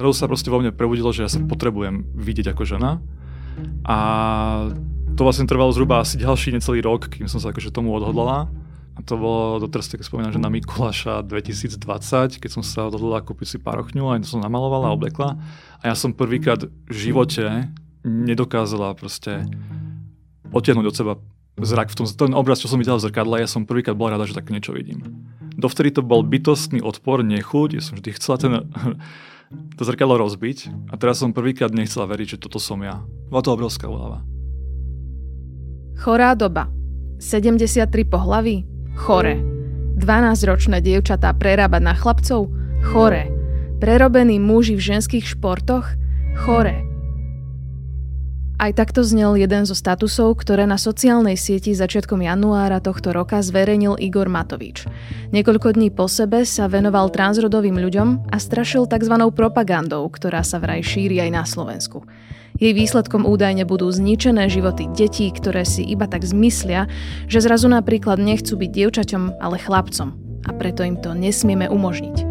Zrazu 0.00 0.16
sa 0.16 0.32
proste 0.32 0.48
vo 0.48 0.64
mne 0.64 0.72
prebudilo, 0.72 1.12
že 1.12 1.28
ja 1.28 1.30
sa 1.30 1.44
potrebujem 1.44 2.08
vidieť 2.16 2.56
ako 2.56 2.64
žena. 2.64 3.04
A 3.84 3.98
to 5.12 5.20
vlastne 5.28 5.44
trvalo 5.44 5.76
zhruba 5.76 6.00
asi 6.00 6.16
ďalší 6.16 6.56
necelý 6.56 6.80
rok, 6.80 7.12
kým 7.12 7.28
som 7.28 7.36
sa 7.36 7.52
akože 7.52 7.68
tomu 7.68 7.92
odhodlala. 7.92 8.48
A 8.96 9.04
to 9.04 9.20
bolo 9.20 9.60
doteraz, 9.60 9.92
tak 9.92 10.00
spomínam, 10.00 10.32
že 10.32 10.40
na 10.40 10.48
Mikuláša 10.48 11.20
2020, 11.28 12.40
keď 12.40 12.48
som 12.48 12.64
sa 12.64 12.88
odhodlala 12.88 13.20
kúpiť 13.20 13.46
si 13.52 13.56
parochňu, 13.60 14.08
aj 14.08 14.24
to 14.24 14.32
som 14.32 14.40
namalovala 14.40 14.88
oblekla. 14.96 15.36
A 15.84 15.92
ja 15.92 15.96
som 15.96 16.16
prvýkrát 16.16 16.64
v 16.64 16.96
živote 16.96 17.68
nedokázala 18.00 18.96
proste 18.96 19.44
odtiahnuť 20.48 20.86
od 20.88 20.96
seba 20.96 21.12
zrak 21.60 21.92
v 21.92 21.96
tom, 22.00 22.06
ten 22.08 22.32
obraz, 22.32 22.64
čo 22.64 22.72
som 22.72 22.80
videla 22.80 22.96
v 22.96 23.04
zrkadle, 23.04 23.36
ja 23.36 23.48
som 23.48 23.68
prvýkrát 23.68 23.92
bola 23.92 24.16
rada, 24.16 24.24
že 24.24 24.32
také 24.32 24.56
niečo 24.56 24.72
vidím. 24.72 25.28
Dovtedy 25.60 25.92
to 25.92 26.00
bol 26.00 26.24
bytostný 26.24 26.80
odpor, 26.80 27.20
nechuť, 27.20 27.76
ja 27.76 27.82
som 27.84 28.00
vždy 28.00 28.10
chcela 28.16 28.36
ten, 28.40 28.52
to 29.50 29.82
zrkadlo 29.82 30.20
rozbiť 30.20 30.90
a 30.90 30.94
teraz 30.94 31.18
som 31.18 31.34
prvýkrát 31.34 31.74
nechcela 31.74 32.06
veriť, 32.06 32.36
že 32.36 32.42
toto 32.42 32.62
som 32.62 32.78
ja. 32.84 33.02
Bola 33.30 33.42
to 33.42 33.54
obrovská 33.54 33.90
úlava. 33.90 34.22
Chorá 36.00 36.32
doba. 36.38 36.70
73 37.20 37.92
pohlaví, 38.08 38.64
Chore. 38.96 39.36
12-ročné 40.00 40.80
dievčatá 40.80 41.36
prerábať 41.36 41.82
na 41.84 41.92
chlapcov? 41.92 42.48
Chore. 42.80 43.28
Prerobení 43.80 44.40
muži 44.40 44.76
v 44.76 44.96
ženských 44.96 45.36
športoch? 45.36 45.84
Chore. 46.40 46.89
Aj 48.60 48.76
takto 48.76 49.00
znel 49.00 49.40
jeden 49.40 49.64
zo 49.64 49.72
statusov, 49.72 50.44
ktoré 50.44 50.68
na 50.68 50.76
sociálnej 50.76 51.32
sieti 51.32 51.72
začiatkom 51.72 52.20
januára 52.20 52.84
tohto 52.84 53.08
roka 53.08 53.40
zverejnil 53.40 53.96
Igor 53.96 54.28
Matovič. 54.28 54.84
Niekoľko 55.32 55.80
dní 55.80 55.88
po 55.88 56.04
sebe 56.12 56.44
sa 56.44 56.68
venoval 56.68 57.08
transrodovým 57.08 57.80
ľuďom 57.80 58.28
a 58.28 58.36
strašil 58.36 58.84
tzv. 58.84 59.16
propagandou, 59.32 60.04
ktorá 60.12 60.44
sa 60.44 60.60
vraj 60.60 60.84
šíri 60.84 61.24
aj 61.24 61.30
na 61.32 61.48
Slovensku. 61.48 62.04
Jej 62.60 62.76
výsledkom 62.76 63.24
údajne 63.24 63.64
budú 63.64 63.88
zničené 63.88 64.52
životy 64.52 64.92
detí, 64.92 65.32
ktoré 65.32 65.64
si 65.64 65.80
iba 65.80 66.04
tak 66.04 66.28
zmyslia, 66.28 66.84
že 67.32 67.40
zrazu 67.40 67.64
napríklad 67.72 68.20
nechcú 68.20 68.60
byť 68.60 68.70
dievčaťom, 68.76 69.40
ale 69.40 69.56
chlapcom. 69.56 70.12
A 70.44 70.52
preto 70.52 70.84
im 70.84 71.00
to 71.00 71.16
nesmieme 71.16 71.64
umožniť. 71.64 72.29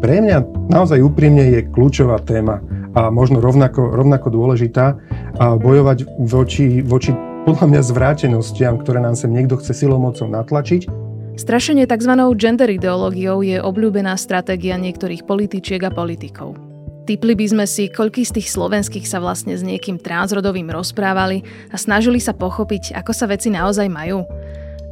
Pre 0.00 0.16
mňa 0.16 0.68
naozaj 0.72 1.04
úprimne 1.04 1.44
je 1.44 1.60
kľúčová 1.68 2.24
téma 2.24 2.64
a 2.96 3.12
možno 3.12 3.44
rovnako, 3.44 3.92
rovnako 3.92 4.32
dôležitá 4.32 4.96
a 5.36 5.60
bojovať 5.60 6.08
voči, 6.24 6.80
voči 6.80 7.12
podľa 7.44 7.66
mňa 7.68 7.80
zvrátenostiam, 7.84 8.80
ktoré 8.80 9.04
nám 9.04 9.12
sem 9.12 9.28
niekto 9.28 9.60
chce 9.60 9.76
silomocou 9.76 10.24
natlačiť. 10.24 10.88
Strašenie 11.36 11.84
tzv. 11.84 12.16
gender 12.36 12.72
ideológiou 12.72 13.44
je 13.44 13.60
obľúbená 13.60 14.16
stratégia 14.16 14.80
niektorých 14.80 15.28
političiek 15.28 15.84
a 15.84 15.92
politikov. 15.92 16.56
Typli 17.04 17.36
by 17.36 17.46
sme 17.48 17.64
si, 17.68 17.92
koľký 17.92 18.24
z 18.24 18.40
tých 18.40 18.48
slovenských 18.52 19.04
sa 19.04 19.20
vlastne 19.20 19.52
s 19.52 19.60
niekým 19.60 20.00
transrodovým 20.00 20.68
rozprávali 20.68 21.44
a 21.72 21.76
snažili 21.76 22.24
sa 22.24 22.32
pochopiť, 22.32 22.96
ako 22.96 23.12
sa 23.12 23.28
veci 23.28 23.52
naozaj 23.52 23.88
majú? 23.88 24.24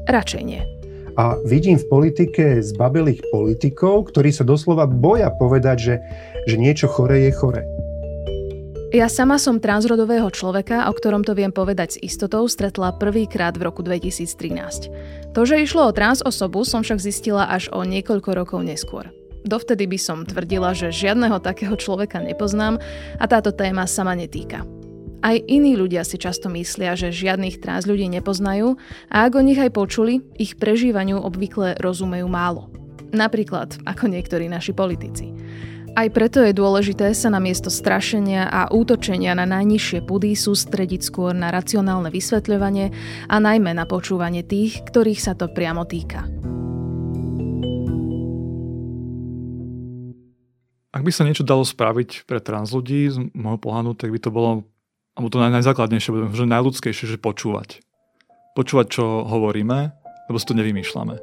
Radšej 0.04 0.42
nie. 0.44 0.77
A 1.18 1.34
vidím 1.42 1.74
v 1.74 1.88
politike 1.90 2.62
zbabelých 2.62 3.26
politikov, 3.34 4.14
ktorí 4.14 4.30
sa 4.30 4.46
doslova 4.46 4.86
boja 4.86 5.34
povedať, 5.34 5.76
že, 5.82 5.94
že 6.46 6.54
niečo 6.54 6.86
chore 6.86 7.26
je 7.26 7.34
chore. 7.34 7.66
Ja 8.88 9.10
sama 9.10 9.36
som 9.36 9.60
transrodového 9.60 10.32
človeka, 10.32 10.88
o 10.88 10.96
ktorom 10.96 11.20
to 11.20 11.36
viem 11.36 11.52
povedať 11.52 11.98
s 11.98 12.00
istotou, 12.00 12.48
stretla 12.48 12.96
prvýkrát 12.96 13.52
v 13.52 13.68
roku 13.68 13.84
2013. 13.84 15.34
To, 15.36 15.40
že 15.44 15.60
išlo 15.60 15.90
o 15.90 15.92
trans 15.92 16.24
osobu, 16.24 16.64
som 16.64 16.80
však 16.80 17.02
zistila 17.02 17.50
až 17.52 17.68
o 17.68 17.84
niekoľko 17.84 18.30
rokov 18.32 18.64
neskôr. 18.64 19.12
Dovtedy 19.44 19.84
by 19.90 19.98
som 20.00 20.24
tvrdila, 20.24 20.72
že 20.72 20.94
žiadneho 20.94 21.36
takého 21.42 21.76
človeka 21.76 22.22
nepoznám 22.24 22.80
a 23.20 23.24
táto 23.28 23.52
téma 23.52 23.84
sa 23.84 24.08
netýka. 24.08 24.77
Aj 25.18 25.34
iní 25.34 25.74
ľudia 25.74 26.06
si 26.06 26.14
často 26.14 26.46
myslia, 26.54 26.94
že 26.94 27.10
žiadnych 27.10 27.58
trans 27.58 27.90
ľudí 27.90 28.06
nepoznajú 28.06 28.78
a 29.10 29.26
ak 29.26 29.34
o 29.34 29.42
nich 29.42 29.58
aj 29.58 29.74
počuli, 29.74 30.22
ich 30.38 30.54
prežívaniu 30.54 31.18
obvykle 31.18 31.74
rozumejú 31.82 32.30
málo. 32.30 32.70
Napríklad 33.10 33.82
ako 33.82 34.14
niektorí 34.14 34.46
naši 34.46 34.70
politici. 34.70 35.34
Aj 35.98 36.06
preto 36.14 36.38
je 36.38 36.54
dôležité 36.54 37.10
sa 37.10 37.26
na 37.34 37.42
miesto 37.42 37.74
strašenia 37.74 38.46
a 38.46 38.70
útočenia 38.70 39.34
na 39.34 39.42
najnižšie 39.42 40.06
pudy 40.06 40.38
sústrediť 40.38 41.02
skôr 41.02 41.34
na 41.34 41.50
racionálne 41.50 42.14
vysvetľovanie 42.14 42.94
a 43.26 43.36
najmä 43.42 43.74
na 43.74 43.82
počúvanie 43.82 44.46
tých, 44.46 44.86
ktorých 44.86 45.18
sa 45.18 45.34
to 45.34 45.50
priamo 45.50 45.82
týka. 45.82 46.22
Ak 50.94 51.02
by 51.02 51.10
sa 51.10 51.26
niečo 51.26 51.42
dalo 51.42 51.66
spraviť 51.66 52.30
pre 52.30 52.38
trans 52.38 52.70
ľudí 52.70 53.10
z 53.10 53.18
môjho 53.34 53.58
pohľadu, 53.58 53.98
tak 53.98 54.14
by 54.14 54.18
to 54.22 54.30
bolo, 54.30 54.62
alebo 55.18 55.34
to 55.34 55.42
najzákladnejšie, 55.42 56.30
že 56.30 56.46
najľudskejšie, 56.46 57.04
že 57.10 57.18
počúvať. 57.18 57.82
Počúvať, 58.54 58.86
čo 58.86 59.26
hovoríme, 59.26 59.90
lebo 60.30 60.38
si 60.38 60.46
to 60.46 60.54
nevymýšľame. 60.54 61.18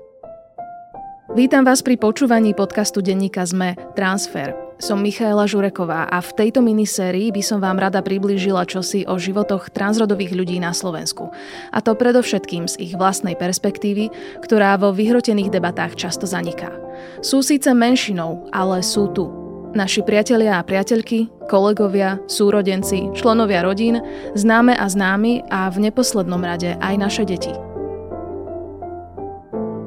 Vítam 1.31 1.63
vás 1.63 1.79
pri 1.79 1.95
počúvaní 1.95 2.51
podcastu 2.51 2.99
denníka 2.99 3.47
ZME 3.47 3.95
Transfer. 3.95 4.51
Som 4.83 4.99
Michaela 4.99 5.47
Žureková 5.47 6.11
a 6.11 6.19
v 6.19 6.31
tejto 6.35 6.59
minisérii 6.59 7.31
by 7.31 7.39
som 7.39 7.63
vám 7.63 7.79
rada 7.79 8.03
priblížila 8.03 8.67
čosi 8.67 9.07
o 9.07 9.15
životoch 9.15 9.71
transrodových 9.71 10.35
ľudí 10.35 10.59
na 10.59 10.75
Slovensku. 10.75 11.31
A 11.71 11.79
to 11.79 11.95
predovšetkým 11.95 12.67
z 12.67 12.75
ich 12.83 12.93
vlastnej 12.99 13.39
perspektívy, 13.39 14.11
ktorá 14.43 14.75
vo 14.75 14.91
vyhrotených 14.91 15.55
debatách 15.55 15.95
často 15.95 16.27
zaniká. 16.27 16.75
Sú 17.23 17.39
síce 17.39 17.71
menšinou, 17.71 18.51
ale 18.51 18.83
sú 18.83 19.07
tu 19.15 19.44
Naši 19.75 20.07
priatelia 20.07 20.55
a 20.55 20.63
priateľky, 20.63 21.27
kolegovia, 21.51 22.15
súrodenci, 22.31 23.11
členovia 23.11 23.59
rodín, 23.59 23.99
známe 24.31 24.71
a 24.71 24.87
známi 24.87 25.43
a 25.51 25.67
v 25.67 25.91
neposlednom 25.91 26.39
rade 26.39 26.79
aj 26.79 26.95
naše 26.95 27.27
deti. 27.27 27.51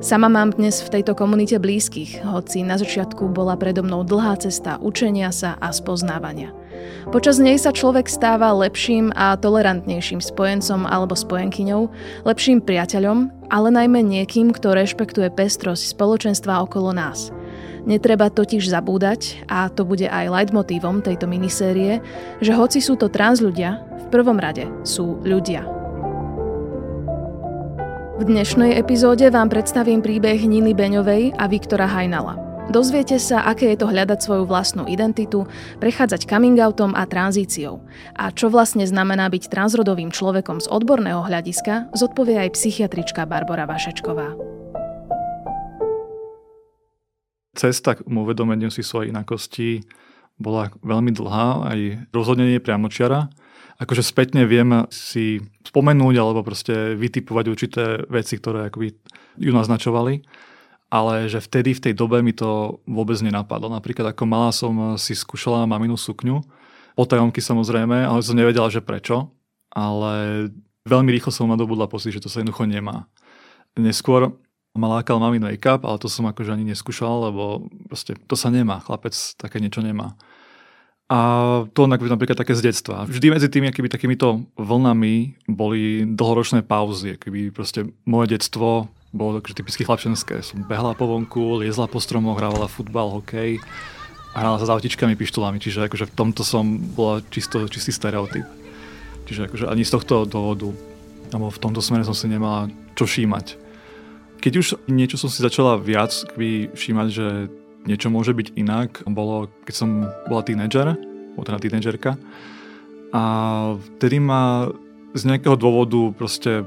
Sama 0.04 0.28
mám 0.28 0.53
dnes 0.53 0.84
v 0.84 1.00
tejto 1.00 1.16
komunite 1.16 1.56
blízkych, 1.56 2.21
hoci 2.21 2.69
na 2.69 2.76
začiatku 2.76 3.32
bola 3.32 3.56
predo 3.56 3.81
mnou 3.81 4.04
dlhá 4.04 4.37
cesta 4.37 4.76
učenia 4.76 5.32
sa 5.32 5.56
a 5.56 5.72
spoznávania. 5.72 6.53
Počas 7.09 7.41
nej 7.41 7.56
sa 7.56 7.72
človek 7.72 8.12
stáva 8.12 8.53
lepším 8.53 9.16
a 9.16 9.41
tolerantnejším 9.41 10.20
spojencom 10.20 10.84
alebo 10.84 11.16
spojenkyňou, 11.16 11.88
lepším 12.28 12.60
priateľom, 12.60 13.32
ale 13.49 13.72
najmä 13.72 14.05
niekým, 14.05 14.53
kto 14.53 14.76
rešpektuje 14.76 15.32
pestrosť 15.32 15.97
spoločenstva 15.97 16.60
okolo 16.60 16.93
nás– 16.93 17.32
Netreba 17.88 18.28
totiž 18.28 18.68
zabúdať, 18.68 19.48
a 19.48 19.72
to 19.72 19.88
bude 19.88 20.04
aj 20.04 20.28
leitmotívom 20.28 21.00
tejto 21.00 21.24
minisérie, 21.24 22.04
že 22.44 22.52
hoci 22.52 22.84
sú 22.84 23.00
to 23.00 23.08
trans 23.08 23.40
ľudia, 23.40 23.80
v 24.04 24.06
prvom 24.12 24.36
rade 24.36 24.68
sú 24.84 25.20
ľudia. 25.24 25.64
V 28.18 28.26
dnešnej 28.26 28.74
epizóde 28.74 29.30
vám 29.30 29.46
predstavím 29.46 30.02
príbeh 30.02 30.42
Niny 30.42 30.74
Beňovej 30.74 31.38
a 31.38 31.46
Viktora 31.46 31.86
Hajnala. 31.86 32.48
Dozviete 32.68 33.16
sa, 33.16 33.48
aké 33.48 33.72
je 33.72 33.80
to 33.80 33.88
hľadať 33.88 34.18
svoju 34.20 34.44
vlastnú 34.44 34.84
identitu, 34.84 35.48
prechádzať 35.80 36.28
coming 36.28 36.60
outom 36.60 36.92
a 36.92 37.08
tranzíciou. 37.08 37.80
A 38.12 38.28
čo 38.28 38.52
vlastne 38.52 38.84
znamená 38.84 39.32
byť 39.32 39.48
transrodovým 39.48 40.12
človekom 40.12 40.60
z 40.60 40.68
odborného 40.68 41.24
hľadiska, 41.24 41.94
zodpovie 41.96 42.44
aj 42.44 42.58
psychiatrička 42.58 43.24
Barbara 43.24 43.64
Vašečková. 43.64 44.36
Cesta 47.58 47.98
k 47.98 48.06
uvedomeniu 48.06 48.70
si 48.70 48.86
svojej 48.86 49.10
inakosti 49.10 49.82
bola 50.38 50.70
veľmi 50.86 51.10
dlhá, 51.10 51.74
aj 51.74 51.78
rozhodne 52.14 52.46
nie 52.46 52.62
priamočiara. 52.62 53.26
Akože 53.82 54.06
spätne 54.06 54.46
viem 54.46 54.86
si 54.91 55.42
spomenúť 55.66 56.14
alebo 56.19 56.46
proste 56.46 56.94
vytipovať 56.94 57.44
určité 57.50 57.84
veci, 58.06 58.38
ktoré 58.38 58.70
akoby 58.70 58.94
ju 59.38 59.50
naznačovali. 59.50 60.22
Ale 60.88 61.28
že 61.28 61.42
vtedy, 61.44 61.76
v 61.76 61.84
tej 61.91 61.94
dobe 61.94 62.24
mi 62.24 62.32
to 62.32 62.80
vôbec 62.88 63.19
nenapadlo. 63.20 63.69
Napríklad 63.69 64.14
ako 64.14 64.25
malá 64.25 64.50
som 64.55 64.96
si 64.96 65.12
skúšala 65.12 65.69
maminu 65.69 66.00
sukňu, 66.00 66.40
potajomky 66.96 67.44
samozrejme, 67.44 68.08
ale 68.08 68.25
som 68.25 68.38
nevedela, 68.38 68.72
že 68.72 68.81
prečo. 68.81 69.31
Ale 69.69 70.49
veľmi 70.88 71.12
rýchlo 71.12 71.31
som 71.31 71.50
nadobudla 71.50 71.87
pocit, 71.93 72.16
že 72.16 72.25
to 72.25 72.32
sa 72.32 72.40
jednoducho 72.40 72.64
nemá. 72.64 73.05
Neskôr 73.76 74.32
ma 74.78 75.02
lákal 75.02 75.19
mami 75.19 75.42
make-up, 75.42 75.82
ale 75.82 75.98
to 75.98 76.06
som 76.06 76.30
akože 76.30 76.54
ani 76.54 76.70
neskúšal, 76.70 77.28
lebo 77.28 77.66
proste 77.90 78.14
to 78.30 78.38
sa 78.38 78.48
nemá, 78.48 78.78
chlapec 78.80 79.12
také 79.34 79.58
niečo 79.58 79.82
nemá. 79.82 80.14
A 81.08 81.64
to 81.72 81.88
napríklad 81.88 82.36
také 82.36 82.52
z 82.52 82.69
detstva. 82.69 83.08
Vždy 83.08 83.32
medzi 83.32 83.48
tými 83.48 83.72
akými, 83.72 83.88
takýmito 83.88 84.44
vlnami 84.60 85.40
boli 85.48 86.04
dlhoročné 86.04 86.60
pauzy. 86.69 87.16
Keby 87.16 87.48
proste 87.48 87.88
moje 88.04 88.36
detstvo 88.36 88.92
bolo 89.16 89.40
takže 89.40 89.56
typicky 89.56 89.88
chlapčenské. 89.88 90.44
Som 90.44 90.69
behla 90.69 90.92
po 90.92 91.08
vonku, 91.08 91.64
liezla 91.64 91.88
po 91.88 91.96
stromoch, 91.96 92.36
hrávala 92.36 92.69
futbal, 92.69 93.08
hokej 93.08 93.56
a 94.36 94.36
hrala 94.36 94.60
sa 94.60 94.69
s 94.69 94.72
autičkami, 94.76 95.16
pištolami. 95.16 95.56
Čiže 95.56 95.88
akože 95.88 96.12
v 96.12 96.14
tomto 96.14 96.44
som 96.44 96.76
bola 96.76 97.24
čisto, 97.32 97.64
čistý 97.72 97.88
stereotyp. 97.88 98.44
Čiže 99.24 99.48
akože 99.48 99.64
ani 99.64 99.88
z 99.88 99.96
tohto 99.96 100.28
dôvodu, 100.28 100.69
alebo 101.32 101.48
v 101.48 101.56
tomto 101.56 101.81
smere 101.81 102.04
som 102.04 102.12
si 102.12 102.28
nemala 102.28 102.69
čo 102.92 103.08
všímať. 103.08 103.68
Keď 104.38 104.52
už 104.55 104.67
niečo 104.87 105.19
som 105.19 105.26
si 105.26 105.43
začala 105.43 105.75
viac 105.82 106.14
všímať, 106.73 107.08
že 107.11 107.50
niečo 107.90 108.06
môže 108.06 108.31
byť 108.31 108.55
inak, 108.55 109.02
bolo, 109.11 109.50
keď 109.67 109.75
som 109.75 110.06
bola 110.31 110.46
tínedžer, 110.46 110.94
teda 111.38 111.58
tínedžerka, 111.58 112.19
a 113.08 113.23
vtedy 113.96 114.20
ma 114.20 114.69
z 115.17 115.23
nejakého 115.25 115.56
dôvodu 115.56 116.12
proste 116.12 116.67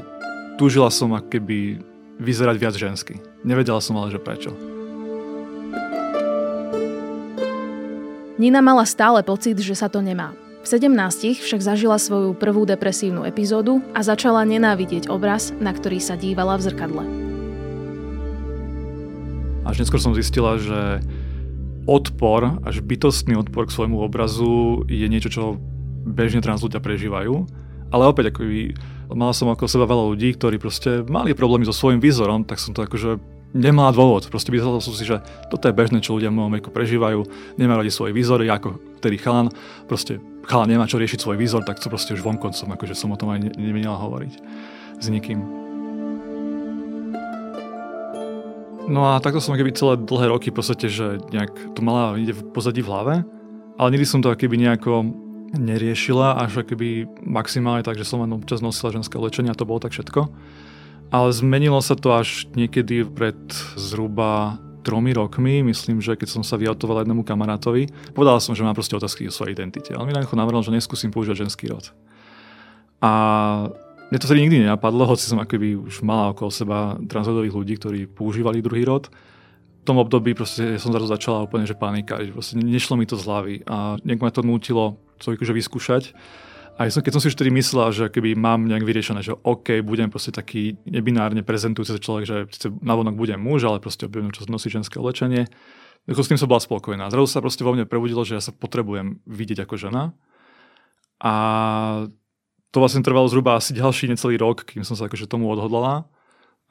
túžila 0.57 0.89
som 0.89 1.13
keby 1.13 1.77
vyzerať 2.17 2.55
viac 2.57 2.75
žensky. 2.75 3.21
Nevedela 3.45 3.77
som 3.77 3.97
ale, 3.97 4.09
že 4.09 4.19
prečo. 4.21 4.51
Nina 8.41 8.57
mala 8.57 8.89
stále 8.89 9.21
pocit, 9.21 9.53
že 9.61 9.77
sa 9.77 9.85
to 9.85 10.01
nemá. 10.01 10.33
V 10.61 10.67
17 10.69 11.41
však 11.45 11.61
zažila 11.61 12.01
svoju 12.01 12.33
prvú 12.33 12.65
depresívnu 12.65 13.21
epizódu 13.25 13.85
a 13.93 14.01
začala 14.01 14.45
nenávidieť 14.45 15.09
obraz, 15.13 15.53
na 15.61 15.73
ktorý 15.73 16.01
sa 16.01 16.17
dívala 16.17 16.57
v 16.57 16.65
zrkadle. 16.65 17.30
Neskôr 19.81 19.97
som 19.97 20.13
zistila, 20.13 20.61
že 20.61 21.01
odpor, 21.89 22.61
až 22.61 22.85
bytostný 22.85 23.33
odpor 23.33 23.65
k 23.65 23.73
svojmu 23.73 23.97
obrazu 23.97 24.85
je 24.85 25.09
niečo, 25.09 25.33
čo 25.33 25.43
bežne 26.05 26.37
trans 26.37 26.61
ľudia 26.61 26.77
prežívajú. 26.77 27.49
Ale 27.89 28.05
opäť, 28.05 28.29
ako 28.29 28.45
mala 29.17 29.33
som 29.33 29.49
ako 29.49 29.65
seba 29.65 29.89
veľa 29.89 30.13
ľudí, 30.13 30.37
ktorí 30.37 30.61
proste 30.61 31.01
mali 31.09 31.33
problémy 31.33 31.65
so 31.65 31.73
svojím 31.73 31.97
výzorom, 31.97 32.45
tak 32.45 32.61
som 32.61 32.77
to 32.77 32.85
akože 32.85 33.17
nemá 33.57 33.89
dôvod. 33.89 34.29
Proste 34.29 34.53
myslel 34.53 34.85
som 34.85 34.93
si, 34.93 35.01
že 35.01 35.17
toto 35.49 35.65
je 35.65 35.73
bežné, 35.73 35.99
čo 35.99 36.13
ľudia 36.13 36.29
v 36.29 36.37
mojom 36.37 36.61
veku 36.61 36.69
prežívajú, 36.69 37.25
nemajú 37.57 37.77
radi 37.81 37.91
svoje 37.91 38.13
výzory, 38.13 38.53
ako 38.53 38.77
ktorý 39.01 39.17
chalan, 39.17 39.47
proste 39.89 40.21
chalan 40.45 40.77
nemá 40.77 40.85
čo 40.85 41.01
riešiť 41.01 41.19
svoj 41.25 41.41
výzor, 41.41 41.65
tak 41.65 41.81
to 41.81 41.89
proste 41.89 42.13
už 42.13 42.21
vonkoncom, 42.21 42.69
akože 42.77 42.93
som 42.93 43.11
o 43.11 43.17
tom 43.17 43.33
aj 43.33 43.57
nemenila 43.57 43.97
hovoriť 43.97 44.33
s 45.01 45.05
nikým. 45.09 45.70
No 48.91 49.07
a 49.07 49.23
takto 49.23 49.39
som 49.39 49.55
keby 49.55 49.71
celé 49.71 49.95
dlhé 49.95 50.27
roky 50.27 50.51
v 50.51 50.59
podstate, 50.59 50.91
že 50.91 51.23
nejak 51.31 51.71
to 51.71 51.79
mala 51.79 52.19
ide 52.19 52.35
v 52.35 52.43
pozadí 52.51 52.83
v 52.83 52.91
hlave, 52.91 53.15
ale 53.79 53.91
nikdy 53.95 54.03
som 54.03 54.19
to 54.19 54.35
keby 54.35 54.59
nejako 54.59 55.07
neriešila 55.55 56.43
až 56.43 56.67
keby 56.67 57.07
maximálne 57.23 57.87
tak, 57.87 57.95
že 57.95 58.03
som 58.03 58.19
len 58.19 58.35
občas 58.35 58.59
nosila 58.59 58.91
ženské 58.91 59.15
lečenie 59.15 59.47
a 59.47 59.55
to 59.55 59.63
bolo 59.63 59.79
tak 59.79 59.95
všetko. 59.95 60.27
Ale 61.11 61.27
zmenilo 61.31 61.79
sa 61.79 61.95
to 61.95 62.11
až 62.11 62.51
niekedy 62.55 63.07
pred 63.07 63.35
zhruba 63.79 64.59
tromi 64.83 65.15
rokmi, 65.15 65.63
myslím, 65.63 66.03
že 66.03 66.19
keď 66.19 66.39
som 66.39 66.43
sa 66.43 66.59
vyautoval 66.59 67.03
jednému 67.03 67.23
kamarátovi, 67.23 67.91
povedal 68.11 68.43
som, 68.43 68.55
že 68.55 68.63
mám 68.65 68.75
proste 68.75 68.95
otázky 68.95 69.27
o 69.27 69.31
svojej 69.31 69.55
identite. 69.55 69.95
Ale 69.95 70.03
mi 70.03 70.11
jednoducho 70.11 70.35
navrhol, 70.35 70.63
že 70.67 70.75
neskúsim 70.75 71.13
používať 71.13 71.47
ženský 71.47 71.69
rod. 71.71 71.91
A 73.03 73.11
mne 74.11 74.19
to 74.19 74.27
tedy 74.27 74.43
nikdy 74.43 74.67
nenapadlo, 74.67 75.07
hoci 75.07 75.23
som 75.23 75.39
akoby 75.39 75.79
už 75.79 76.03
mala 76.03 76.35
okolo 76.35 76.51
seba 76.51 76.99
transrodových 77.07 77.55
ľudí, 77.55 77.73
ktorí 77.79 77.99
používali 78.11 78.59
druhý 78.59 78.83
rod. 78.83 79.07
V 79.81 79.83
tom 79.87 79.97
období 79.97 80.35
proste 80.35 80.77
som 80.77 80.91
zrazu 80.91 81.07
začala 81.09 81.47
úplne, 81.47 81.63
že 81.63 81.79
panika, 81.79 82.19
že 82.19 82.35
proste 82.35 82.59
nešlo 82.59 82.99
mi 82.99 83.07
to 83.07 83.15
z 83.15 83.23
hlavy 83.25 83.55
a 83.65 83.97
nejak 84.03 84.19
ma 84.19 84.29
to 84.29 84.43
nútilo 84.43 84.99
to 85.17 85.33
akože 85.33 85.55
vyskúšať. 85.55 86.03
A 86.75 86.89
som, 86.89 87.05
keď 87.05 87.13
som 87.17 87.21
si 87.21 87.29
už 87.29 87.37
tedy 87.37 87.53
myslel, 87.55 87.93
že 87.93 88.05
keby 88.09 88.35
mám 88.35 88.65
nejak 88.65 88.83
vyriešené, 88.83 89.21
že 89.21 89.37
OK, 89.37 89.85
budem 89.85 90.09
proste 90.11 90.33
taký 90.33 90.81
nebinárne 90.83 91.45
prezentujúci 91.45 91.93
sa 91.93 92.01
človek, 92.01 92.23
že 92.25 92.35
navonok 92.81 93.15
budem 93.15 93.37
muž, 93.37 93.63
ale 93.63 93.79
proste 93.79 94.11
budem 94.11 94.33
čo 94.33 94.43
nosí 94.49 94.67
ženské 94.67 94.97
oblečenie, 94.97 95.45
s 96.09 96.27
tým 96.27 96.39
som 96.41 96.49
bola 96.49 96.57
spokojná. 96.57 97.13
Zrazu 97.13 97.29
sa 97.29 97.45
proste 97.45 97.61
vo 97.61 97.77
mne 97.77 97.85
prebudilo, 97.85 98.25
že 98.25 98.33
ja 98.33 98.41
sa 98.41 98.49
potrebujem 98.49 99.21
vidieť 99.29 99.69
ako 99.69 99.75
žena. 99.77 100.17
A 101.21 101.33
to 102.71 102.79
vlastne 102.79 103.03
trvalo 103.03 103.27
zhruba 103.27 103.59
asi 103.59 103.75
ďalší 103.75 104.07
necelý 104.07 104.39
rok, 104.39 104.63
kým 104.63 104.87
som 104.87 104.95
sa 104.95 105.11
akože 105.11 105.27
tomu 105.27 105.51
odhodlala. 105.51 106.07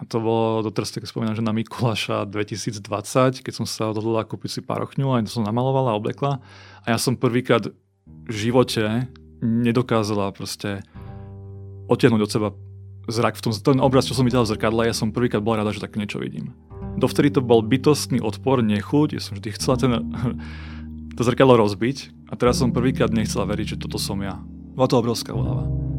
A 0.00 0.08
to 0.08 0.16
bolo 0.16 0.64
doteraz, 0.64 0.96
keď 0.96 1.12
spomínam, 1.12 1.36
že 1.36 1.44
na 1.44 1.52
Mikuláša 1.52 2.24
2020, 2.24 3.44
keď 3.44 3.52
som 3.52 3.68
sa 3.68 3.92
odhodlala 3.92 4.24
kúpiť 4.24 4.50
si 4.50 4.60
parochňu, 4.64 5.12
aj 5.12 5.28
to 5.28 5.36
som 5.36 5.44
namalovala, 5.44 5.92
oblekla. 5.92 6.40
A 6.88 6.96
ja 6.96 6.96
som 6.96 7.20
prvýkrát 7.20 7.68
v 8.24 8.32
živote 8.32 9.12
nedokázala 9.44 10.32
proste 10.32 10.80
odtiahnuť 11.92 12.22
od 12.24 12.32
seba 12.32 12.48
zrak 13.12 13.36
v 13.36 13.42
tom, 13.44 13.52
ten 13.52 13.80
obraz, 13.84 14.08
čo 14.08 14.16
som 14.16 14.24
videl 14.24 14.40
v 14.40 14.56
zrkadle, 14.56 14.88
ja 14.88 14.96
som 14.96 15.12
prvýkrát 15.12 15.44
bola 15.44 15.60
rada, 15.60 15.76
že 15.76 15.84
tak 15.84 16.00
niečo 16.00 16.16
vidím. 16.16 16.56
Dovtedy 16.96 17.28
to 17.36 17.44
bol 17.44 17.60
bytostný 17.60 18.24
odpor, 18.24 18.64
nechuť, 18.64 19.18
ja 19.18 19.20
som 19.20 19.36
vždy 19.36 19.48
chcela 19.52 19.76
ten, 19.76 19.92
to 21.16 21.20
zrkadlo 21.20 21.60
rozbiť 21.60 22.30
a 22.32 22.40
teraz 22.40 22.56
som 22.56 22.72
prvýkrát 22.72 23.12
nechcela 23.12 23.44
veriť, 23.44 23.76
že 23.76 23.80
toto 23.84 24.00
som 24.00 24.16
ja. 24.24 24.40
Bola 24.72 24.88
to 24.88 24.96
obrovská 24.96 25.36
úlava. 25.36 25.89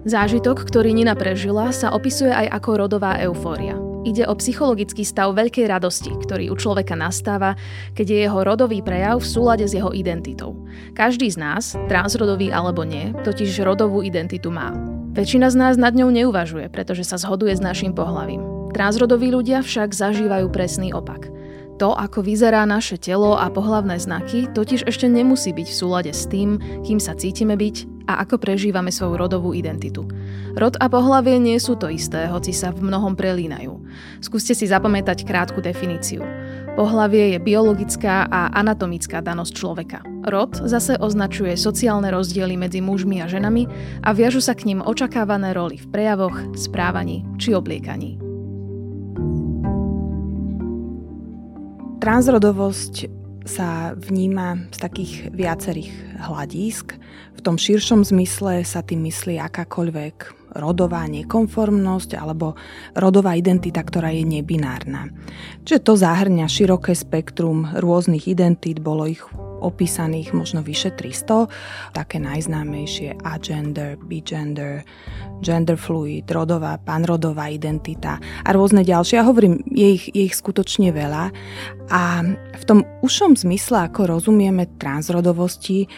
Zážitok, 0.00 0.64
ktorý 0.64 0.96
Nina 0.96 1.12
prežila, 1.12 1.76
sa 1.76 1.92
opisuje 1.92 2.32
aj 2.32 2.48
ako 2.56 2.70
rodová 2.88 3.20
eufória. 3.20 3.76
Ide 4.00 4.24
o 4.24 4.32
psychologický 4.32 5.04
stav 5.04 5.36
veľkej 5.36 5.68
radosti, 5.68 6.08
ktorý 6.08 6.48
u 6.48 6.56
človeka 6.56 6.96
nastáva, 6.96 7.52
keď 7.92 8.06
je 8.08 8.18
jeho 8.24 8.40
rodový 8.40 8.80
prejav 8.80 9.20
v 9.20 9.28
súlade 9.28 9.68
s 9.68 9.76
jeho 9.76 9.92
identitou. 9.92 10.56
Každý 10.96 11.28
z 11.28 11.36
nás, 11.36 11.76
transrodový 11.92 12.48
alebo 12.48 12.80
nie, 12.80 13.12
totiž 13.22 13.60
rodovú 13.60 14.00
identitu 14.00 14.48
má. 14.48 14.72
Väčšina 15.12 15.52
z 15.52 15.56
nás 15.60 15.74
nad 15.76 15.92
ňou 15.92 16.08
neuvažuje, 16.08 16.72
pretože 16.72 17.04
sa 17.04 17.20
zhoduje 17.20 17.52
s 17.52 17.60
našim 17.60 17.92
pohlavím. 17.92 18.40
Transrodoví 18.72 19.28
ľudia 19.28 19.60
však 19.60 19.92
zažívajú 19.92 20.48
presný 20.48 20.96
opak. 20.96 21.28
To, 21.80 21.96
ako 21.96 22.20
vyzerá 22.20 22.68
naše 22.68 23.00
telo 23.00 23.40
a 23.40 23.48
pohlavné 23.48 23.96
znaky, 23.96 24.52
totiž 24.52 24.84
ešte 24.84 25.08
nemusí 25.08 25.48
byť 25.56 25.64
v 25.64 25.78
súlade 25.80 26.12
s 26.12 26.28
tým, 26.28 26.60
kým 26.84 27.00
sa 27.00 27.16
cítime 27.16 27.56
byť 27.56 28.04
a 28.04 28.20
ako 28.20 28.36
prežívame 28.36 28.92
svoju 28.92 29.16
rodovú 29.16 29.56
identitu. 29.56 30.04
Rod 30.60 30.76
a 30.76 30.92
pohlavie 30.92 31.40
nie 31.40 31.56
sú 31.56 31.80
to 31.80 31.88
isté, 31.88 32.28
hoci 32.28 32.52
sa 32.52 32.68
v 32.68 32.84
mnohom 32.84 33.16
prelínajú. 33.16 33.80
Skúste 34.20 34.52
si 34.52 34.68
zapamätať 34.68 35.24
krátku 35.24 35.64
definíciu. 35.64 36.20
Pohlavie 36.76 37.32
je 37.32 37.38
biologická 37.40 38.28
a 38.28 38.52
anatomická 38.52 39.24
danosť 39.24 39.52
človeka. 39.56 40.04
Rod 40.28 40.60
zase 40.60 41.00
označuje 41.00 41.56
sociálne 41.56 42.12
rozdiely 42.12 42.60
medzi 42.60 42.84
mužmi 42.84 43.24
a 43.24 43.26
ženami 43.26 43.64
a 44.04 44.12
viažu 44.12 44.44
sa 44.44 44.52
k 44.52 44.68
ním 44.68 44.84
očakávané 44.84 45.56
roly 45.56 45.80
v 45.80 45.88
prejavoch, 45.88 46.36
správaní 46.60 47.24
či 47.40 47.56
obliekaní. 47.56 48.29
Transrodovosť 52.00 53.12
sa 53.44 53.92
vníma 53.92 54.72
z 54.72 54.78
takých 54.80 55.12
viacerých 55.36 55.92
hľadísk. 56.16 56.96
V 57.36 57.40
tom 57.44 57.60
širšom 57.60 58.08
zmysle 58.08 58.64
sa 58.64 58.80
tým 58.80 59.04
myslí 59.04 59.36
akákoľvek 59.36 60.40
rodová 60.56 61.06
nekonformnosť 61.06 62.16
alebo 62.16 62.58
rodová 62.96 63.36
identita, 63.36 63.84
ktorá 63.84 64.10
je 64.10 64.24
nebinárna. 64.24 65.12
Čiže 65.68 65.84
to 65.84 65.92
zahrňa 65.94 66.46
široké 66.48 66.96
spektrum 66.96 67.68
rôznych 67.76 68.26
identít, 68.26 68.82
bolo 68.82 69.06
ich 69.06 69.22
opísaných 69.60 70.32
možno 70.32 70.64
vyše 70.64 70.96
300, 70.96 71.92
také 71.92 72.16
najznámejšie 72.16 73.20
agender, 73.20 74.00
bigender, 74.00 74.82
gender 75.44 75.76
fluid, 75.76 76.24
rodová, 76.32 76.80
panrodová 76.80 77.52
identita 77.52 78.16
a 78.42 78.48
rôzne 78.56 78.82
ďalšie. 78.82 79.20
Ja 79.20 79.28
hovorím, 79.28 79.60
je 79.68 80.00
ich, 80.00 80.04
je 80.10 80.22
ich 80.32 80.34
skutočne 80.34 80.90
veľa 80.96 81.30
a 81.90 82.22
v 82.54 82.64
tom 82.70 82.86
ušom 83.02 83.34
zmysle, 83.34 83.90
ako 83.90 84.06
rozumieme 84.06 84.70
transrodovosti, 84.78 85.90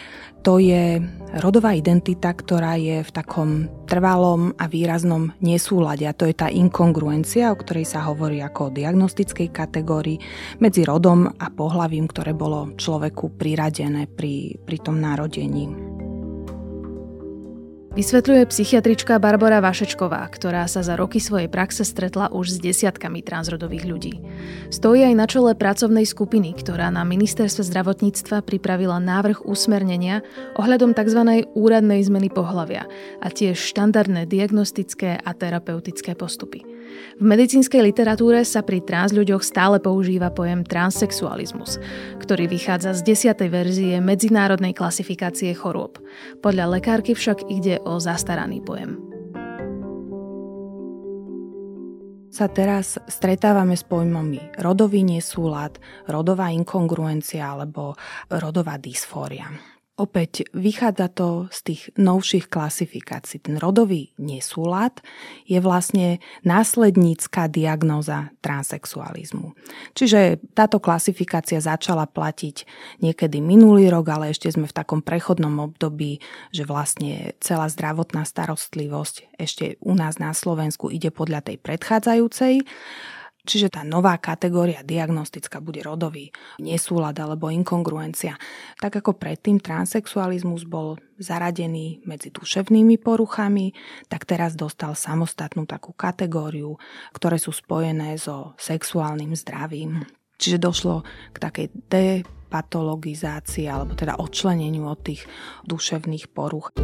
to 0.43 0.59
je 0.59 0.99
rodová 1.39 1.71
identita, 1.71 2.35
ktorá 2.35 2.75
je 2.75 2.99
v 2.99 3.11
takom 3.15 3.71
trvalom 3.87 4.51
a 4.59 4.67
výraznom 4.67 5.31
nesúlade. 5.39 6.03
A 6.03 6.11
to 6.11 6.27
je 6.27 6.35
tá 6.35 6.51
inkongruencia, 6.51 7.47
o 7.47 7.55
ktorej 7.55 7.87
sa 7.87 8.03
hovorí 8.11 8.43
ako 8.43 8.67
o 8.67 8.73
diagnostickej 8.75 9.55
kategórii 9.55 10.19
medzi 10.59 10.83
rodom 10.83 11.31
a 11.31 11.47
pohlavím, 11.47 12.11
ktoré 12.11 12.35
bolo 12.35 12.75
človeku 12.75 13.39
priradené 13.39 14.11
pri, 14.11 14.59
pri 14.67 14.77
tom 14.83 14.99
narodení. 14.99 15.92
Vysvetľuje 17.93 18.49
psychiatrička 18.49 19.21
Barbara 19.21 19.61
Vašečková, 19.61 20.25
ktorá 20.33 20.65
sa 20.65 20.81
za 20.81 20.97
roky 20.97 21.21
svojej 21.21 21.45
praxe 21.45 21.85
stretla 21.85 22.25
už 22.33 22.57
s 22.57 22.57
desiatkami 22.57 23.21
transrodových 23.21 23.85
ľudí. 23.85 24.17
Stojí 24.73 25.05
aj 25.05 25.13
na 25.13 25.29
čele 25.29 25.53
pracovnej 25.53 26.01
skupiny, 26.01 26.57
ktorá 26.57 26.89
na 26.89 27.05
ministerstve 27.05 27.61
zdravotníctva 27.61 28.41
pripravila 28.49 28.97
návrh 28.97 29.45
usmernenia 29.45 30.25
ohľadom 30.57 30.97
tzv. 30.97 31.45
úradnej 31.53 32.01
zmeny 32.01 32.33
pohlavia 32.33 32.89
a 33.21 33.29
tiež 33.29 33.61
štandardné 33.61 34.25
diagnostické 34.25 35.21
a 35.21 35.29
terapeutické 35.37 36.17
postupy. 36.17 36.65
V 37.19 37.23
medicínskej 37.23 37.81
literatúre 37.81 38.41
sa 38.43 38.65
pri 38.65 38.81
trans 38.81 39.13
ľuďoch 39.13 39.45
stále 39.45 39.77
používa 39.77 40.33
pojem 40.33 40.65
transsexualizmus, 40.65 41.77
ktorý 42.19 42.49
vychádza 42.49 42.97
z 42.97 43.13
desiatej 43.13 43.49
verzie 43.49 43.93
medzinárodnej 44.01 44.73
klasifikácie 44.73 45.53
chorôb. 45.53 46.01
Podľa 46.41 46.79
lekárky 46.79 47.13
však 47.13 47.49
ide 47.49 47.79
o 47.85 48.01
zastaraný 48.01 48.61
pojem. 48.61 49.13
sa 52.33 52.49
teraz 52.49 52.97
stretávame 53.05 53.77
s 53.77 53.85
pojmami 53.85 54.57
rodový 54.57 55.05
nesúlad, 55.05 55.77
rodová 56.09 56.49
inkongruencia 56.49 57.53
alebo 57.53 57.93
rodová 58.25 58.81
dysfória. 58.81 59.72
Opäť 59.93 60.49
vychádza 60.57 61.05
to 61.13 61.45
z 61.53 61.59
tých 61.69 61.81
novších 62.01 62.49
klasifikácií. 62.49 63.37
Ten 63.45 63.61
rodový 63.61 64.09
nesúlad 64.17 65.05
je 65.45 65.61
vlastne 65.61 66.17
následnícka 66.41 67.45
diagnóza 67.45 68.33
transexualizmu. 68.41 69.53
Čiže 69.93 70.41
táto 70.57 70.81
klasifikácia 70.81 71.61
začala 71.61 72.09
platiť 72.09 72.65
niekedy 73.05 73.37
minulý 73.37 73.93
rok, 73.93 74.09
ale 74.09 74.33
ešte 74.33 74.49
sme 74.49 74.65
v 74.65 74.73
takom 74.73 75.05
prechodnom 75.05 75.61
období, 75.61 76.17
že 76.49 76.65
vlastne 76.65 77.37
celá 77.37 77.69
zdravotná 77.69 78.25
starostlivosť 78.25 79.37
ešte 79.37 79.77
u 79.77 79.93
nás 79.93 80.17
na 80.17 80.33
Slovensku 80.33 80.89
ide 80.89 81.13
podľa 81.13 81.45
tej 81.45 81.61
predchádzajúcej. 81.61 82.65
Čiže 83.43 83.75
tá 83.75 83.83
nová 83.83 84.15
kategória 84.23 84.87
diagnostická 84.87 85.59
bude 85.59 85.83
rodový 85.83 86.31
nesúlad 86.63 87.11
alebo 87.19 87.51
inkongruencia. 87.51 88.39
Tak 88.79 89.03
ako 89.03 89.19
predtým 89.19 89.59
transexualizmus 89.59 90.63
bol 90.63 90.95
zaradený 91.19 91.99
medzi 92.07 92.31
duševnými 92.31 92.95
poruchami, 93.03 93.75
tak 94.07 94.23
teraz 94.23 94.55
dostal 94.55 94.95
samostatnú 94.95 95.67
takú 95.67 95.91
kategóriu, 95.91 96.79
ktoré 97.11 97.35
sú 97.35 97.51
spojené 97.51 98.15
so 98.15 98.55
sexuálnym 98.55 99.35
zdravím. 99.35 100.07
Čiže 100.39 100.63
došlo 100.63 101.03
k 101.31 101.37
takej 101.39 101.67
depatologizácii 101.87 103.67
alebo 103.67 103.95
teda 103.95 104.19
odčleneniu 104.23 104.87
od 104.87 104.99
tých 105.03 105.27
duševných 105.67 106.31
poruch. 106.31 106.82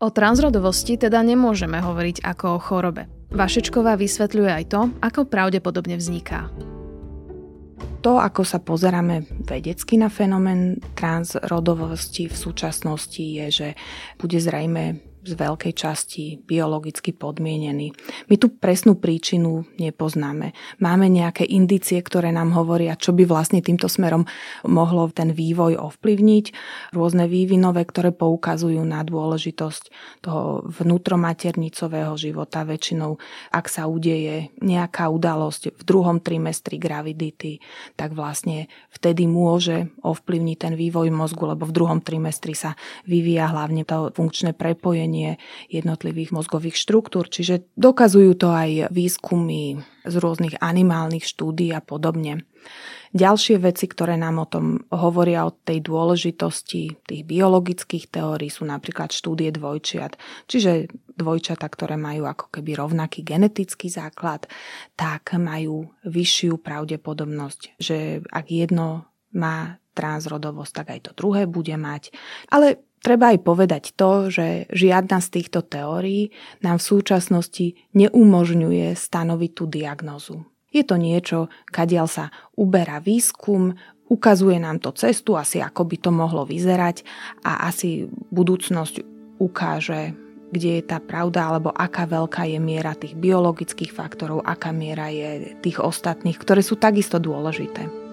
O 0.00 0.08
transrodovosti 0.08 0.96
teda 0.96 1.20
nemôžeme 1.20 1.76
hovoriť 1.76 2.24
ako 2.24 2.56
o 2.56 2.58
chorobe. 2.58 3.04
Vašečková 3.36 4.00
vysvetľuje 4.00 4.48
aj 4.48 4.64
to, 4.72 4.80
ako 5.04 5.28
pravdepodobne 5.28 6.00
vzniká. 6.00 6.48
To, 8.00 8.16
ako 8.16 8.40
sa 8.40 8.64
pozeráme 8.64 9.28
vedecky 9.44 10.00
na 10.00 10.08
fenomén 10.08 10.80
transrodovosti 10.96 12.32
v 12.32 12.36
súčasnosti, 12.36 13.20
je, 13.20 13.46
že 13.52 13.68
bude 14.16 14.40
zrejme 14.40 15.04
z 15.20 15.36
veľkej 15.36 15.72
časti 15.76 16.40
biologicky 16.40 17.12
podmienený. 17.12 17.92
My 18.32 18.34
tú 18.40 18.48
presnú 18.48 18.96
príčinu 18.96 19.68
nepoznáme. 19.76 20.56
Máme 20.80 21.12
nejaké 21.12 21.44
indície, 21.44 22.00
ktoré 22.00 22.32
nám 22.32 22.56
hovoria, 22.56 22.96
čo 22.96 23.12
by 23.12 23.28
vlastne 23.28 23.60
týmto 23.60 23.84
smerom 23.84 24.24
mohlo 24.64 25.12
ten 25.12 25.36
vývoj 25.36 25.76
ovplyvniť. 25.76 26.44
Rôzne 26.96 27.28
vývinové, 27.28 27.84
ktoré 27.84 28.16
poukazujú 28.16 28.80
na 28.80 29.04
dôležitosť 29.04 29.82
toho 30.24 30.64
vnútromaternicového 30.64 32.16
života. 32.16 32.64
Väčšinou, 32.64 33.20
ak 33.52 33.68
sa 33.68 33.84
udeje 33.92 34.56
nejaká 34.64 35.12
udalosť 35.12 35.76
v 35.76 35.82
druhom 35.84 36.24
trimestri 36.24 36.80
gravidity, 36.80 37.60
tak 37.92 38.16
vlastne 38.16 38.72
vtedy 38.88 39.28
môže 39.28 39.92
ovplyvniť 40.00 40.56
ten 40.56 40.74
vývoj 40.80 41.12
mozgu, 41.12 41.52
lebo 41.52 41.68
v 41.68 41.76
druhom 41.76 42.00
trimestri 42.00 42.56
sa 42.56 42.72
vyvíja 43.04 43.52
hlavne 43.52 43.84
to 43.84 44.08
funkčné 44.16 44.56
prepojenie 44.56 45.09
zloženie 45.10 45.42
jednotlivých 45.68 46.30
mozgových 46.30 46.78
štruktúr, 46.78 47.26
čiže 47.26 47.66
dokazujú 47.74 48.38
to 48.38 48.48
aj 48.54 48.94
výskumy 48.94 49.82
z 50.06 50.14
rôznych 50.16 50.62
animálnych 50.62 51.26
štúdí 51.26 51.74
a 51.74 51.82
podobne. 51.82 52.46
Ďalšie 53.10 53.58
veci, 53.58 53.90
ktoré 53.90 54.14
nám 54.14 54.38
o 54.38 54.46
tom 54.46 54.86
hovoria 54.94 55.42
o 55.42 55.50
tej 55.50 55.82
dôležitosti 55.82 57.02
tých 57.02 57.22
biologických 57.26 58.06
teórií 58.06 58.46
sú 58.46 58.62
napríklad 58.62 59.10
štúdie 59.10 59.50
dvojčiat. 59.50 60.14
Čiže 60.46 60.86
dvojčata, 61.18 61.66
ktoré 61.66 61.98
majú 61.98 62.30
ako 62.30 62.54
keby 62.54 62.78
rovnaký 62.78 63.26
genetický 63.26 63.90
základ, 63.90 64.46
tak 64.94 65.34
majú 65.34 65.90
vyššiu 66.06 66.62
pravdepodobnosť, 66.62 67.82
že 67.82 68.22
ak 68.30 68.46
jedno 68.46 69.10
má 69.34 69.82
transrodovosť, 69.90 70.72
tak 70.72 70.86
aj 70.94 71.00
to 71.10 71.12
druhé 71.18 71.50
bude 71.50 71.74
mať. 71.74 72.14
Ale 72.54 72.89
Treba 73.00 73.32
aj 73.32 73.38
povedať 73.40 73.96
to, 73.96 74.28
že 74.28 74.68
žiadna 74.68 75.24
z 75.24 75.28
týchto 75.40 75.64
teórií 75.64 76.36
nám 76.60 76.76
v 76.76 76.88
súčasnosti 76.92 77.66
neumožňuje 77.96 78.92
stanoviť 78.92 79.50
tú 79.56 79.64
diagnozu. 79.64 80.44
Je 80.70 80.84
to 80.86 81.00
niečo, 81.00 81.48
kadiaľ 81.72 82.06
sa 82.06 82.24
uberá 82.54 83.00
výskum, 83.00 83.74
ukazuje 84.06 84.60
nám 84.60 84.78
to 84.84 84.92
cestu, 84.92 85.34
asi 85.34 85.64
ako 85.64 85.88
by 85.88 85.96
to 85.96 86.10
mohlo 86.12 86.44
vyzerať 86.44 87.02
a 87.42 87.66
asi 87.66 88.06
budúcnosť 88.30 89.02
ukáže, 89.40 90.12
kde 90.50 90.78
je 90.78 90.82
tá 90.84 90.98
pravda, 90.98 91.46
alebo 91.50 91.70
aká 91.70 92.04
veľká 92.04 92.44
je 92.52 92.58
miera 92.58 92.92
tých 92.98 93.16
biologických 93.16 93.94
faktorov, 93.94 94.42
aká 94.44 94.74
miera 94.74 95.08
je 95.08 95.56
tých 95.62 95.78
ostatných, 95.78 96.36
ktoré 96.36 96.60
sú 96.60 96.76
takisto 96.76 97.22
dôležité. 97.22 98.09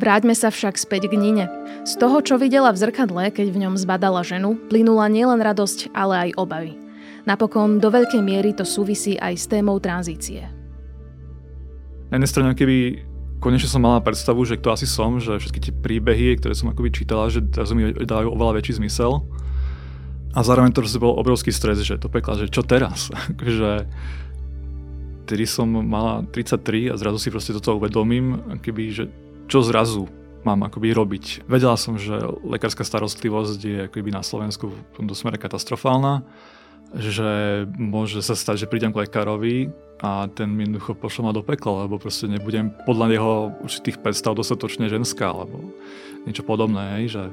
Vráťme 0.00 0.32
sa 0.32 0.48
však 0.48 0.80
späť 0.80 1.12
k 1.12 1.20
Nine. 1.20 1.44
Z 1.84 2.00
toho, 2.00 2.24
čo 2.24 2.40
videla 2.40 2.72
v 2.72 2.80
zrkadle, 2.80 3.28
keď 3.28 3.52
v 3.52 3.60
ňom 3.68 3.76
zbadala 3.76 4.24
ženu, 4.24 4.56
plynula 4.72 5.12
nielen 5.12 5.44
radosť, 5.44 5.92
ale 5.92 6.32
aj 6.32 6.40
obavy. 6.40 6.72
Napokon 7.28 7.76
do 7.76 7.92
veľkej 7.92 8.24
miery 8.24 8.56
to 8.56 8.64
súvisí 8.64 9.20
aj 9.20 9.36
s 9.36 9.44
témou 9.44 9.76
tranzície. 9.76 10.48
Na 12.08 12.16
jednej 12.16 12.32
strane, 12.32 12.56
keby 12.56 13.04
konečne 13.44 13.68
som 13.68 13.84
mala 13.84 14.00
predstavu, 14.00 14.40
že 14.48 14.56
kto 14.56 14.72
asi 14.72 14.88
som, 14.88 15.20
že 15.20 15.36
všetky 15.36 15.68
tie 15.68 15.74
príbehy, 15.76 16.40
ktoré 16.40 16.56
som 16.56 16.72
akoby 16.72 16.96
čítala, 16.96 17.28
že 17.28 17.44
teraz 17.52 17.68
mi 17.76 17.92
dajú 17.92 18.32
oveľa 18.32 18.56
väčší 18.56 18.80
zmysel. 18.80 19.20
A 20.32 20.40
zároveň 20.40 20.72
to 20.72 20.80
bol 20.96 21.20
obrovský 21.20 21.52
stres, 21.52 21.76
že 21.84 22.00
to 22.00 22.08
pekla, 22.08 22.40
že 22.40 22.48
čo 22.48 22.64
teraz? 22.64 23.12
že 23.36 23.84
tedy 25.28 25.44
som 25.44 25.68
mala 25.68 26.24
33 26.32 26.88
a 26.88 26.96
zrazu 26.96 27.20
si 27.20 27.28
proste 27.28 27.52
toto 27.52 27.76
uvedomím, 27.76 28.56
keby, 28.64 28.84
že 28.96 29.04
čo 29.50 29.66
zrazu 29.66 30.06
mám 30.46 30.62
akoby 30.64 30.94
robiť. 30.94 31.44
Vedela 31.50 31.74
som, 31.74 31.98
že 31.98 32.16
lekárska 32.46 32.86
starostlivosť 32.86 33.60
je 33.60 33.78
akoby 33.90 34.14
na 34.14 34.22
Slovensku 34.22 34.70
v 34.70 34.78
tomto 34.96 35.12
smere 35.12 35.36
katastrofálna, 35.36 36.22
že 36.94 37.64
môže 37.74 38.22
sa 38.22 38.38
stať, 38.38 38.64
že 38.64 38.70
prídem 38.70 38.94
k 38.94 39.04
lekárovi 39.04 39.74
a 40.00 40.30
ten 40.32 40.48
mi 40.48 40.64
jednoducho 40.64 40.96
pošle 40.96 41.28
ma 41.28 41.32
do 41.36 41.44
pekla, 41.44 41.84
lebo 41.84 42.00
proste 42.00 42.24
nebudem 42.30 42.72
podľa 42.88 43.06
jeho 43.12 43.34
určitých 43.62 44.00
predstav 44.00 44.32
dostatočne 44.32 44.88
ženská, 44.88 45.28
alebo 45.28 45.60
niečo 46.24 46.46
podobné, 46.46 47.04
že 47.10 47.28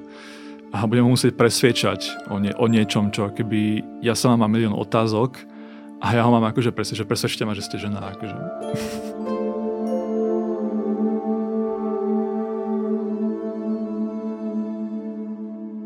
a 0.75 0.83
budem 0.83 1.07
musieť 1.07 1.39
presviečať 1.39 2.27
o, 2.27 2.43
nie, 2.43 2.51
o 2.51 2.67
niečom, 2.67 3.07
čo 3.15 3.31
keby 3.31 3.79
ja 4.03 4.19
sama 4.19 4.43
mám 4.43 4.51
milión 4.51 4.75
otázok 4.75 5.39
a 6.03 6.11
ja 6.11 6.27
ho 6.27 6.29
mám 6.29 6.43
akože 6.43 6.75
presviečať, 6.75 7.07
že 7.07 7.09
presvedčte 7.09 7.43
ma, 7.47 7.55
že 7.55 7.63
ste 7.63 7.79
žena. 7.79 8.03
Akože. 8.03 8.35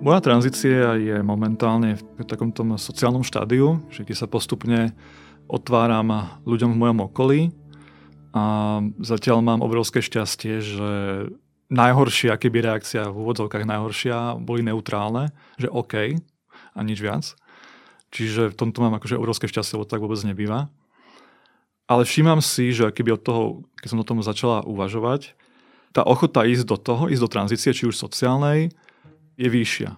Moja 0.01 0.17
tranzícia 0.17 0.97
je 0.97 1.21
momentálne 1.21 1.93
v 1.93 2.25
takomto 2.25 2.65
sociálnom 2.81 3.21
štádiu, 3.21 3.85
že 3.93 4.01
kde 4.01 4.17
sa 4.17 4.25
postupne 4.25 4.97
otváram 5.45 6.41
ľuďom 6.41 6.73
v 6.73 6.79
mojom 6.81 6.99
okolí 7.05 7.41
a 8.33 8.43
zatiaľ 8.97 9.45
mám 9.45 9.61
obrovské 9.61 10.01
šťastie, 10.01 10.57
že 10.57 10.89
najhoršia, 11.69 12.33
keby 12.33 12.65
reakcia 12.65 13.13
v 13.13 13.19
úvodzovkách 13.21 13.61
najhoršia, 13.61 14.41
boli 14.41 14.65
neutrálne, 14.65 15.29
že 15.61 15.69
OK 15.69 16.17
a 16.73 16.79
nič 16.81 16.97
viac. 16.97 17.37
Čiže 18.09 18.49
v 18.49 18.57
tomto 18.57 18.81
mám 18.81 18.97
akože 18.97 19.21
obrovské 19.21 19.45
šťastie, 19.45 19.77
lebo 19.77 19.85
tak 19.85 20.01
vôbec 20.01 20.17
nebýva. 20.25 20.73
Ale 21.85 22.09
všímam 22.09 22.41
si, 22.41 22.73
že 22.73 22.89
keby 22.89 23.15
od 23.15 23.21
toho, 23.21 23.41
keď 23.77 23.87
som 23.93 24.01
o 24.01 24.07
tom 24.09 24.25
začala 24.25 24.65
uvažovať, 24.65 25.37
tá 25.93 26.01
ochota 26.01 26.41
ísť 26.41 26.65
do 26.65 26.77
toho, 26.81 27.05
ísť 27.05 27.21
do 27.21 27.29
tranzície, 27.29 27.69
či 27.69 27.85
už 27.85 28.01
sociálnej, 28.01 28.73
je 29.37 29.47
vyššia. 29.47 29.89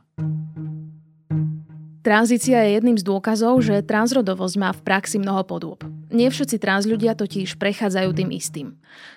Tranzícia 2.04 2.60
je 2.68 2.75
jedným 2.75 3.00
z 3.00 3.08
dôkazov, 3.08 3.63
že 3.63 3.80
transrodovosť 3.80 4.56
má 4.60 4.75
v 4.75 4.84
praxi 4.84 5.24
mnoho 5.24 5.48
podôb. 5.48 5.88
Nie 6.12 6.28
všetci 6.28 6.60
trans 6.60 6.84
ľudia 6.84 7.16
totiž 7.16 7.56
prechádzajú 7.56 8.12
tým 8.12 8.28
istým. 8.36 8.68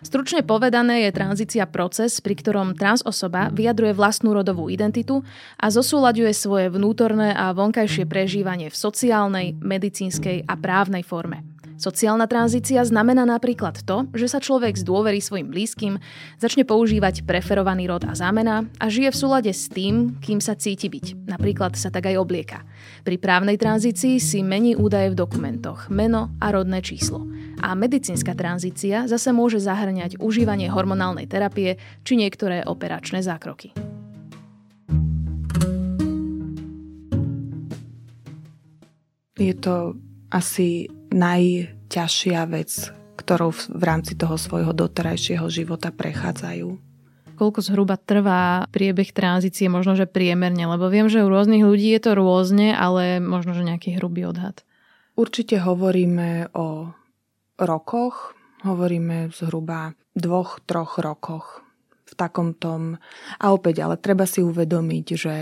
Stručne 0.07 0.47
povedané 0.47 1.03
je 1.03 1.11
tranzícia 1.11 1.67
proces, 1.67 2.23
pri 2.23 2.39
ktorom 2.39 2.79
trans 2.79 3.03
osoba 3.03 3.51
vyjadruje 3.51 3.91
vlastnú 3.91 4.39
rodovú 4.39 4.71
identitu 4.71 5.27
a 5.59 5.67
zosúľaďuje 5.67 6.31
svoje 6.31 6.67
vnútorné 6.71 7.35
a 7.35 7.51
vonkajšie 7.51 8.07
prežívanie 8.07 8.71
v 8.71 8.79
sociálnej, 8.79 9.59
medicínskej 9.59 10.47
a 10.47 10.55
právnej 10.55 11.03
forme. 11.03 11.56
Sociálna 11.77 12.25
tranzícia 12.25 12.81
znamená 12.89 13.29
napríklad 13.29 13.85
to, 13.85 14.09
že 14.17 14.33
sa 14.33 14.41
človek 14.41 14.81
zdôverí 14.81 15.21
svojim 15.21 15.53
blízkym, 15.53 16.01
začne 16.41 16.65
používať 16.65 17.29
preferovaný 17.29 17.85
rod 17.85 18.09
a 18.09 18.17
zámena 18.17 18.65
a 18.81 18.89
žije 18.89 19.13
v 19.13 19.21
súlade 19.21 19.53
s 19.53 19.69
tým, 19.69 20.17
kým 20.25 20.41
sa 20.41 20.57
cíti 20.57 20.89
byť. 20.89 21.29
Napríklad 21.29 21.77
sa 21.77 21.93
tak 21.93 22.09
aj 22.09 22.17
oblieka. 22.17 22.65
Pri 23.05 23.21
právnej 23.21 23.61
tranzícii 23.61 24.17
si 24.17 24.41
mení 24.41 24.73
údaje 24.73 25.13
v 25.13 25.21
dokumentoch, 25.21 25.93
meno 25.93 26.33
a 26.41 26.49
rodné 26.49 26.81
číslo. 26.81 27.29
A 27.61 27.77
medicínska 27.77 28.33
tranzícia 28.33 29.05
zase 29.05 29.37
môže 29.37 29.61
zahrňať 29.61 30.17
užívanie 30.17 30.73
hormonálnej 30.73 31.29
terapie 31.29 31.77
či 32.09 32.17
niektoré 32.17 32.65
operačné 32.65 33.21
zákroky. 33.21 33.77
Je 39.37 39.53
to 39.53 39.93
asi 40.37 40.93
najťažšia 41.17 42.45
vec, 42.53 42.93
ktorou 43.17 43.57
v 43.57 43.83
rámci 43.83 44.13
toho 44.13 44.37
svojho 44.37 44.77
doterajšieho 44.77 45.49
života 45.49 45.89
prechádzajú. 45.89 46.77
Koľko 47.37 47.61
zhruba 47.61 47.97
trvá 48.01 48.65
priebeh 48.73 49.13
tranzície, 49.13 49.69
možno 49.69 49.97
že 49.97 50.09
priemerne, 50.09 50.69
lebo 50.69 50.89
viem, 50.89 51.09
že 51.09 51.25
u 51.25 51.29
rôznych 51.29 51.65
ľudí 51.65 51.93
je 51.97 52.01
to 52.01 52.13
rôzne, 52.17 52.73
ale 52.73 53.21
možno, 53.21 53.53
že 53.53 53.65
nejaký 53.65 53.97
hrubý 54.01 54.29
odhad. 54.29 54.65
Určite 55.17 55.61
hovoríme 55.61 56.53
o 56.57 56.93
rokoch, 57.57 58.37
hovoríme 58.65 59.33
zhruba 59.33 59.97
dvoch, 60.17 60.61
troch 60.65 61.01
rokoch 61.01 61.66
v 62.07 62.15
takom 62.15 62.55
tom. 62.55 63.03
A 63.43 63.51
opäť, 63.51 63.83
ale 63.83 63.99
treba 63.99 64.31
si 64.31 64.39
uvedomiť, 64.39 65.07
že 65.19 65.35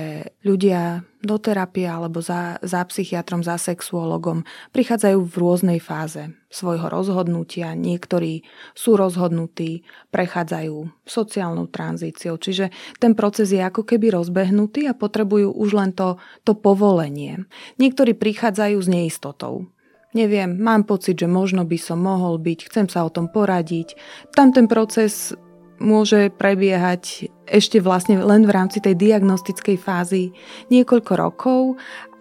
ľudia 0.49 1.04
do 1.21 1.37
terapie 1.37 1.85
alebo 1.85 2.25
za, 2.25 2.56
za 2.64 2.80
psychiatrom, 2.88 3.44
za 3.44 3.61
sexuologom 3.61 4.49
prichádzajú 4.73 5.18
v 5.25 5.35
rôznej 5.37 5.80
fáze 5.80 6.33
svojho 6.49 6.88
rozhodnutia. 6.88 7.76
Niektorí 7.76 8.44
sú 8.73 8.97
rozhodnutí, 8.97 9.85
prechádzajú 10.09 11.04
sociálnou 11.04 11.68
tranzíciou. 11.68 12.40
Čiže 12.40 12.73
ten 12.97 13.12
proces 13.12 13.52
je 13.52 13.61
ako 13.61 13.85
keby 13.85 14.16
rozbehnutý 14.16 14.88
a 14.88 14.97
potrebujú 14.97 15.52
už 15.52 15.71
len 15.76 15.92
to, 15.92 16.16
to 16.49 16.56
povolenie. 16.56 17.44
Niektorí 17.76 18.16
prichádzajú 18.16 18.76
s 18.80 18.88
neistotou. 18.88 19.68
Neviem, 20.14 20.62
mám 20.62 20.87
pocit, 20.87 21.18
že 21.18 21.26
možno 21.26 21.66
by 21.66 21.75
som 21.75 21.99
mohol 21.99 22.38
byť, 22.38 22.71
chcem 22.71 22.87
sa 22.87 23.02
o 23.02 23.11
tom 23.11 23.26
poradiť. 23.26 23.99
Tam 24.30 24.54
ten 24.54 24.71
proces 24.71 25.35
môže 25.78 26.31
prebiehať 26.35 27.28
ešte 27.45 27.83
vlastne 27.83 28.21
len 28.23 28.47
v 28.47 28.54
rámci 28.54 28.78
tej 28.81 28.95
diagnostickej 28.97 29.76
fázy 29.76 30.33
niekoľko 30.71 31.12
rokov 31.19 31.61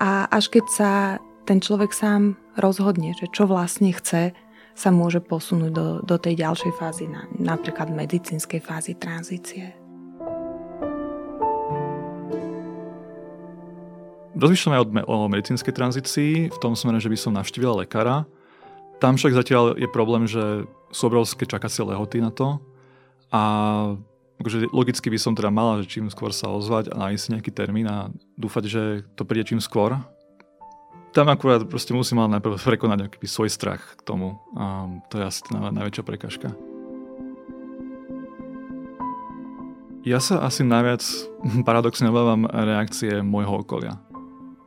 a 0.02 0.28
až 0.28 0.52
keď 0.52 0.66
sa 0.70 0.92
ten 1.44 1.60
človek 1.60 1.92
sám 1.92 2.40
rozhodne, 2.56 3.14
že 3.16 3.28
čo 3.32 3.48
vlastne 3.48 3.92
chce, 3.92 4.36
sa 4.74 4.90
môže 4.90 5.22
posunúť 5.22 5.72
do, 5.72 5.88
do 6.02 6.16
tej 6.18 6.42
ďalšej 6.42 6.74
fázy, 6.82 7.06
na, 7.06 7.30
napríklad 7.38 7.94
medicínskej 7.94 8.58
fázy 8.58 8.98
tranzície. 8.98 9.78
Rozmýšľam 14.34 14.74
aj 14.74 15.06
o, 15.06 15.16
medicínskej 15.30 15.74
tranzícii 15.78 16.34
v 16.50 16.58
tom 16.58 16.74
smere, 16.74 16.98
že 16.98 17.06
by 17.06 17.18
som 17.22 17.38
navštívila 17.38 17.86
lekára. 17.86 18.26
Tam 18.98 19.14
však 19.14 19.38
zatiaľ 19.38 19.78
je 19.78 19.86
problém, 19.86 20.26
že 20.26 20.66
sú 20.90 21.06
obrovské 21.06 21.46
čakacie 21.46 21.86
lehoty 21.86 22.18
na 22.18 22.34
to 22.34 22.58
a 23.34 23.42
akože 24.38 24.70
logicky 24.70 25.10
by 25.10 25.18
som 25.18 25.34
teda 25.34 25.50
mala, 25.50 25.82
že 25.82 25.90
čím 25.90 26.14
skôr 26.14 26.30
sa 26.30 26.54
ozvať 26.54 26.94
a 26.94 27.10
nájsť 27.10 27.34
nejaký 27.34 27.50
termín 27.50 27.90
a 27.90 28.14
dúfať, 28.38 28.64
že 28.70 28.84
to 29.18 29.26
príde 29.26 29.50
čím 29.50 29.58
skôr. 29.58 29.98
Tam 31.18 31.30
akurát 31.30 31.66
proste 31.66 31.98
musím 31.98 32.22
mať 32.22 32.38
najprv 32.38 32.56
prekonať 32.70 32.98
nejaký 33.10 33.26
svoj 33.26 33.50
strach 33.50 33.82
k 33.98 34.02
tomu. 34.06 34.38
A 34.54 34.86
to 35.10 35.18
je 35.18 35.26
asi 35.26 35.42
najväčšia 35.50 36.04
prekažka. 36.06 36.54
Ja 40.04 40.20
sa 40.20 40.44
asi 40.44 40.62
najviac 40.68 41.02
paradoxne 41.68 42.14
obávam 42.14 42.46
reakcie 42.46 43.26
môjho 43.26 43.66
okolia. 43.66 43.98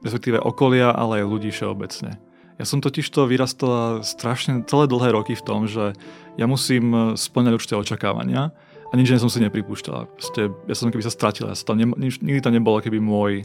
Respektíve 0.02 0.42
okolia, 0.42 0.90
ale 0.90 1.22
aj 1.22 1.30
ľudí 1.30 1.50
všeobecne. 1.54 2.25
Ja 2.56 2.64
som 2.64 2.80
totiž 2.80 3.04
to 3.12 3.28
vyrastala 3.28 4.00
strašne 4.00 4.64
celé 4.64 4.88
dlhé 4.88 5.12
roky 5.12 5.36
v 5.36 5.44
tom, 5.44 5.68
že 5.68 5.92
ja 6.40 6.46
musím 6.48 6.92
eh, 6.92 7.00
splňať 7.16 7.52
určité 7.52 7.74
očakávania 7.76 8.52
a 8.86 8.92
nič 8.96 9.12
som 9.18 9.28
si 9.28 9.42
nepripúšťala. 9.44 10.08
Proste, 10.16 10.48
ja 10.64 10.74
som 10.74 10.88
keby 10.88 11.04
sa 11.04 11.12
stratila. 11.12 11.52
Ja 11.52 11.58
tam 11.58 11.76
ne, 11.76 11.86
nič, 11.98 12.22
nikdy 12.22 12.40
to 12.40 12.54
nebolo 12.54 12.80
keby 12.80 13.02
môj, 13.02 13.44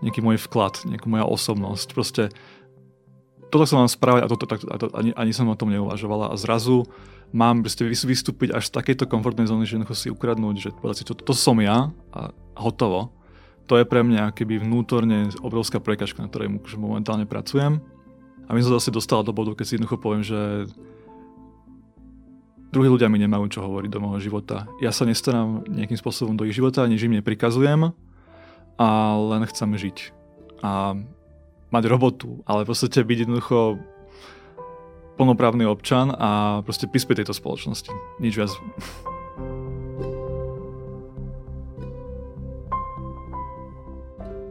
nejaký 0.00 0.24
môj 0.24 0.40
vklad, 0.40 0.82
nejaká 0.88 1.06
moja 1.06 1.28
osobnosť. 1.28 1.88
Proste 1.92 2.22
toto 3.50 3.66
som 3.66 3.82
mám 3.82 3.90
správať 3.90 4.22
a, 4.24 4.30
toto, 4.30 4.46
tak, 4.46 4.62
a 4.66 4.76
to, 4.78 4.86
ani, 4.94 5.10
ani 5.14 5.34
som 5.34 5.50
o 5.50 5.58
tom 5.58 5.74
neuvažovala 5.74 6.32
a 6.32 6.38
zrazu 6.38 6.86
mám 7.30 7.62
proste 7.62 7.86
vystúpiť 7.86 8.54
až 8.54 8.70
z 8.70 8.74
takejto 8.78 9.06
komfortnej 9.06 9.46
zóny, 9.46 9.66
že 9.66 9.78
si 9.94 10.10
ukradnúť, 10.10 10.54
že 10.58 10.70
povedať 10.74 11.02
si, 11.02 11.04
to, 11.06 11.14
to 11.14 11.34
som 11.34 11.58
ja 11.62 11.90
a 12.14 12.34
hotovo. 12.58 13.14
To 13.70 13.78
je 13.78 13.86
pre 13.86 14.02
mňa 14.02 14.34
keby 14.34 14.58
vnútorne 14.58 15.30
obrovská 15.46 15.78
prekažka, 15.78 16.26
na 16.26 16.30
ktorej 16.30 16.58
momentálne 16.74 17.22
pracujem. 17.22 17.78
A 18.50 18.54
my 18.54 18.58
som 18.66 18.74
zase 18.74 18.90
dostala 18.90 19.22
do 19.22 19.30
bodu, 19.30 19.54
keď 19.54 19.62
si 19.62 19.74
jednoducho 19.78 20.02
poviem, 20.02 20.26
že 20.26 20.66
druhí 22.74 22.90
ľudia 22.90 23.06
mi 23.06 23.22
nemajú 23.22 23.46
čo 23.46 23.62
hovoriť 23.62 23.90
do 23.94 24.02
môjho 24.02 24.18
života. 24.18 24.66
Ja 24.82 24.90
sa 24.90 25.06
nestarám 25.06 25.70
nejakým 25.70 25.94
spôsobom 25.94 26.34
do 26.34 26.42
ich 26.42 26.58
života, 26.58 26.82
nič 26.90 27.06
im 27.06 27.14
neprikazujem 27.14 27.94
a 28.74 28.88
len 29.14 29.46
chcem 29.46 29.70
žiť. 29.70 29.98
A 30.66 30.98
mať 31.70 31.84
robotu, 31.86 32.42
ale 32.42 32.66
v 32.66 32.74
podstate 32.74 33.06
byť 33.06 33.18
jednoducho 33.30 33.78
plnoprávny 35.14 35.62
občan 35.70 36.10
a 36.10 36.58
proste 36.66 36.90
prispieť 36.90 37.22
tejto 37.22 37.38
spoločnosti. 37.38 37.94
Nič 38.18 38.34
viac. 38.34 38.50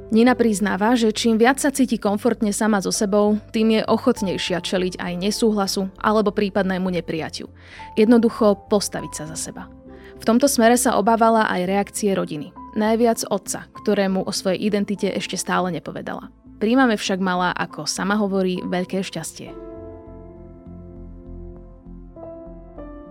Nina 0.10 0.34
priznáva, 0.34 0.98
že 0.98 1.14
čím 1.14 1.38
viac 1.38 1.62
sa 1.62 1.70
cíti 1.70 2.02
komfortne 2.02 2.50
sama 2.50 2.82
so 2.82 2.90
sebou, 2.90 3.38
tým 3.54 3.78
je 3.78 3.82
ochotnejšia 3.86 4.58
čeliť 4.58 4.98
aj 4.98 5.14
nesúhlasu 5.22 5.86
alebo 6.02 6.34
prípadnému 6.34 6.90
neprijatiu. 6.90 7.46
Jednoducho 7.94 8.58
postaviť 8.74 9.12
sa 9.14 9.24
za 9.30 9.38
seba. 9.38 9.70
V 10.18 10.26
tomto 10.26 10.50
smere 10.50 10.82
sa 10.82 10.98
obávala 10.98 11.46
aj 11.46 11.62
reakcie 11.70 12.10
rodiny. 12.18 12.50
Najviac 12.74 13.30
otca, 13.30 13.70
ktorému 13.86 14.26
o 14.26 14.32
svojej 14.34 14.58
identite 14.58 15.14
ešte 15.14 15.38
stále 15.38 15.70
nepovedala. 15.70 16.34
Príjmame 16.58 16.98
však 16.98 17.22
mala, 17.22 17.54
ako 17.54 17.86
sama 17.86 18.18
hovorí, 18.18 18.66
veľké 18.66 19.06
šťastie. 19.06 19.54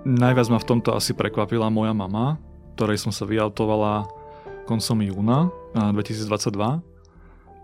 Najviac 0.02 0.50
ma 0.50 0.58
v 0.58 0.66
tomto 0.66 0.98
asi 0.98 1.14
prekvapila 1.14 1.70
moja 1.70 1.94
mama, 1.94 2.42
ktorej 2.74 2.98
som 2.98 3.14
sa 3.14 3.22
vyautovala 3.22 4.18
koncom 4.66 4.98
júna 5.00 5.48
2022. 5.72 6.87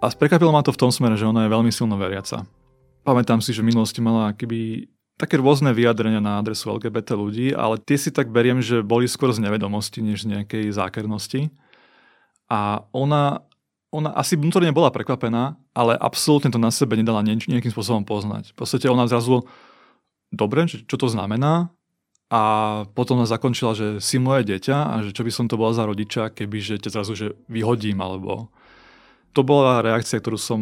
A 0.05 0.13
prekvapilo 0.13 0.53
ma 0.53 0.61
to 0.61 0.69
v 0.69 0.81
tom 0.85 0.93
smere, 0.93 1.17
že 1.17 1.25
ona 1.25 1.49
je 1.49 1.55
veľmi 1.57 1.73
silno 1.73 1.97
veriaca. 1.97 2.45
Pamätám 3.09 3.41
si, 3.41 3.57
že 3.57 3.65
v 3.65 3.73
minulosti 3.73 4.05
mala 4.05 4.37
keby 4.37 4.85
také 5.17 5.41
rôzne 5.41 5.73
vyjadrenia 5.73 6.21
na 6.21 6.37
adresu 6.45 6.77
LGBT 6.77 7.17
ľudí, 7.17 7.57
ale 7.57 7.81
tie 7.81 7.97
si 7.97 8.13
tak 8.13 8.29
beriem, 8.29 8.61
že 8.61 8.85
boli 8.85 9.09
skôr 9.09 9.33
z 9.33 9.41
nevedomosti, 9.41 10.05
než 10.05 10.29
nejakej 10.29 10.77
zákernosti. 10.77 11.49
A 12.53 12.85
ona, 12.93 13.49
ona 13.89 14.13
asi 14.13 14.37
vnútorne 14.37 14.77
bola 14.77 14.93
prekvapená, 14.93 15.57
ale 15.73 15.97
absolútne 15.97 16.53
to 16.53 16.61
na 16.61 16.69
sebe 16.69 17.01
nedala 17.01 17.25
nejakým 17.25 17.73
spôsobom 17.73 18.05
poznať. 18.05 18.53
V 18.53 18.61
podstate 18.61 18.93
ona 18.93 19.09
zrazu, 19.09 19.49
dobre, 20.29 20.69
čo 20.69 20.97
to 21.01 21.09
znamená, 21.09 21.73
a 22.29 22.43
potom 22.93 23.25
nás 23.25 23.33
zakončila, 23.33 23.73
že 23.73 24.05
si 24.05 24.21
moje 24.21 24.45
dieťa 24.53 24.77
a 24.77 24.95
že 25.01 25.17
čo 25.17 25.25
by 25.25 25.33
som 25.33 25.49
to 25.49 25.57
bola 25.57 25.73
za 25.73 25.89
rodiča, 25.89 26.29
keby 26.37 26.61
že 26.61 26.77
ťa 26.77 26.91
zrazu 26.93 27.13
že 27.17 27.27
vyhodím, 27.49 28.05
alebo... 28.05 28.53
To 29.35 29.43
bola 29.43 29.83
reakcia, 29.83 30.23
ktorú 30.23 30.39
som... 30.39 30.61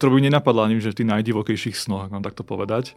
ktorú 0.00 0.18
by 0.18 0.20
nenapadla 0.28 0.66
ani 0.66 0.80
že 0.80 0.96
v 0.96 0.98
tých 1.04 1.12
najdivokejších 1.12 1.76
snoch, 1.76 2.08
mám 2.08 2.24
takto 2.24 2.42
povedať. 2.42 2.96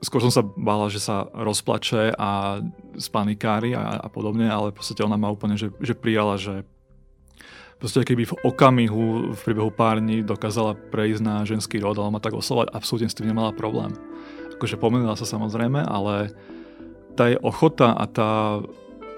Skôr 0.00 0.24
som 0.24 0.32
sa 0.32 0.40
bála, 0.40 0.88
že 0.88 1.00
sa 1.00 1.28
rozplače 1.32 2.16
a 2.16 2.60
spanikári 2.96 3.76
a, 3.76 4.00
a 4.00 4.08
podobne, 4.08 4.48
ale 4.48 4.72
v 4.72 4.80
podstate 4.80 5.04
ona 5.04 5.20
ma 5.20 5.28
úplne 5.28 5.60
že, 5.60 5.68
že 5.80 5.92
prijala, 5.92 6.40
že 6.40 6.64
proste 7.76 8.04
keby 8.04 8.28
v 8.28 8.36
okamihu, 8.44 9.32
v 9.32 9.40
priebehu 9.40 9.72
pár 9.72 10.00
dní 10.00 10.24
dokázala 10.24 10.76
prejsť 10.76 11.20
na 11.24 11.44
ženský 11.48 11.80
rod, 11.80 11.96
ale 11.96 12.12
ma 12.12 12.20
tak 12.20 12.36
oslovať, 12.36 12.72
absolútne 12.72 13.08
s 13.08 13.16
tým 13.16 13.32
nemala 13.32 13.56
problém. 13.56 13.96
Akože 14.56 14.76
pomenula 14.76 15.16
sa 15.16 15.24
samozrejme, 15.24 15.84
ale 15.84 16.32
tá 17.16 17.32
jej 17.32 17.40
ochota 17.40 17.96
a 17.96 18.04
tá, 18.04 18.60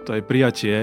tá 0.07 0.19
jej 0.19 0.25
prijatie 0.27 0.77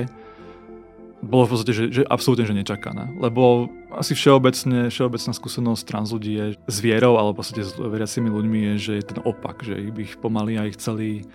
bolo 1.20 1.44
v 1.46 1.52
podstate, 1.52 1.74
že, 1.76 1.84
že 1.92 2.04
absolútne 2.08 2.48
že 2.48 2.56
nečakané. 2.56 3.12
Lebo 3.20 3.68
asi 3.92 4.16
všeobecne, 4.16 4.88
všeobecná 4.88 5.32
skúsenosť 5.36 5.84
trans 5.84 6.10
ľudí 6.16 6.32
je 6.36 6.46
s 6.56 6.78
vierou, 6.80 7.20
alebo 7.20 7.36
v 7.36 7.40
podstate 7.44 7.64
s 7.68 7.76
veriacimi 7.76 8.32
ľuďmi 8.32 8.60
je, 8.60 8.74
že 8.80 8.94
je 9.00 9.04
ten 9.04 9.20
opak, 9.24 9.60
že 9.62 9.76
ich 9.76 9.92
by 9.92 10.02
ich 10.08 10.16
pomaly 10.16 10.56
aj 10.56 10.80
chceli 10.80 11.28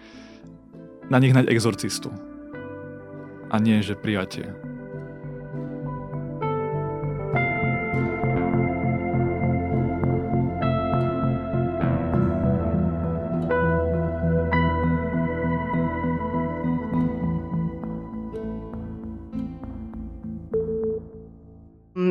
na 1.13 1.21
nich 1.21 1.37
hnať 1.37 1.53
exorcistu. 1.53 2.09
A 3.53 3.61
nie, 3.61 3.85
že 3.85 3.95
prijatie. 3.95 4.74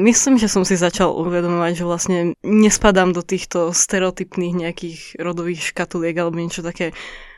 Myslím, 0.03 0.35
že 0.35 0.51
som 0.51 0.67
si 0.67 0.75
začal 0.75 1.15
uvedomovať, 1.15 1.79
že 1.79 1.87
vlastne 1.87 2.19
nespadám 2.43 3.15
do 3.15 3.23
týchto 3.23 3.71
stereotypných 3.71 4.51
nejakých 4.51 5.15
rodových 5.15 5.63
škatuliek 5.71 6.11
alebo 6.19 6.43
niečo 6.43 6.59
také 6.59 6.91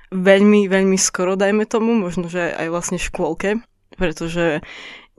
veľmi, 0.10 0.66
veľmi 0.66 0.98
skoro, 0.98 1.38
dajme 1.38 1.70
tomu, 1.70 1.94
možno, 1.94 2.26
že 2.26 2.50
aj 2.58 2.74
vlastne 2.74 2.98
škôlke, 2.98 3.62
pretože 4.02 4.66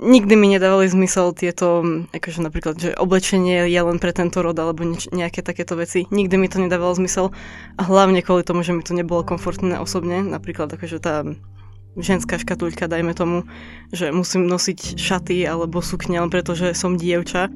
nikdy 0.02 0.34
mi 0.34 0.58
nedávali 0.58 0.90
zmysel 0.90 1.38
tieto, 1.38 1.86
akože 2.10 2.42
napríklad, 2.42 2.82
že 2.82 2.98
oblečenie 2.98 3.70
je 3.70 3.80
len 3.80 4.02
pre 4.02 4.10
tento 4.10 4.42
rod 4.42 4.58
alebo 4.58 4.82
nieč, 4.82 5.06
nejaké 5.14 5.46
takéto 5.46 5.78
veci. 5.78 6.04
Nikdy 6.10 6.34
mi 6.36 6.50
to 6.50 6.58
nedávalo 6.58 6.98
zmysel 6.98 7.30
a 7.78 7.82
hlavne 7.86 8.26
kvôli 8.26 8.42
tomu, 8.42 8.66
že 8.66 8.74
mi 8.74 8.82
to 8.82 8.90
nebolo 8.90 9.22
komfortné 9.22 9.78
osobne. 9.78 10.20
Napríklad 10.26 10.66
akože 10.74 10.98
tá 10.98 11.22
ženská 11.96 12.38
škatulka, 12.38 12.86
dajme 12.86 13.16
tomu, 13.16 13.48
že 13.92 14.12
musím 14.12 14.46
nosiť 14.46 15.00
šaty 15.00 15.48
alebo 15.48 15.80
sukne 15.80 16.20
len 16.20 16.30
preto, 16.30 16.52
že 16.52 16.76
som 16.76 17.00
dievča. 17.00 17.48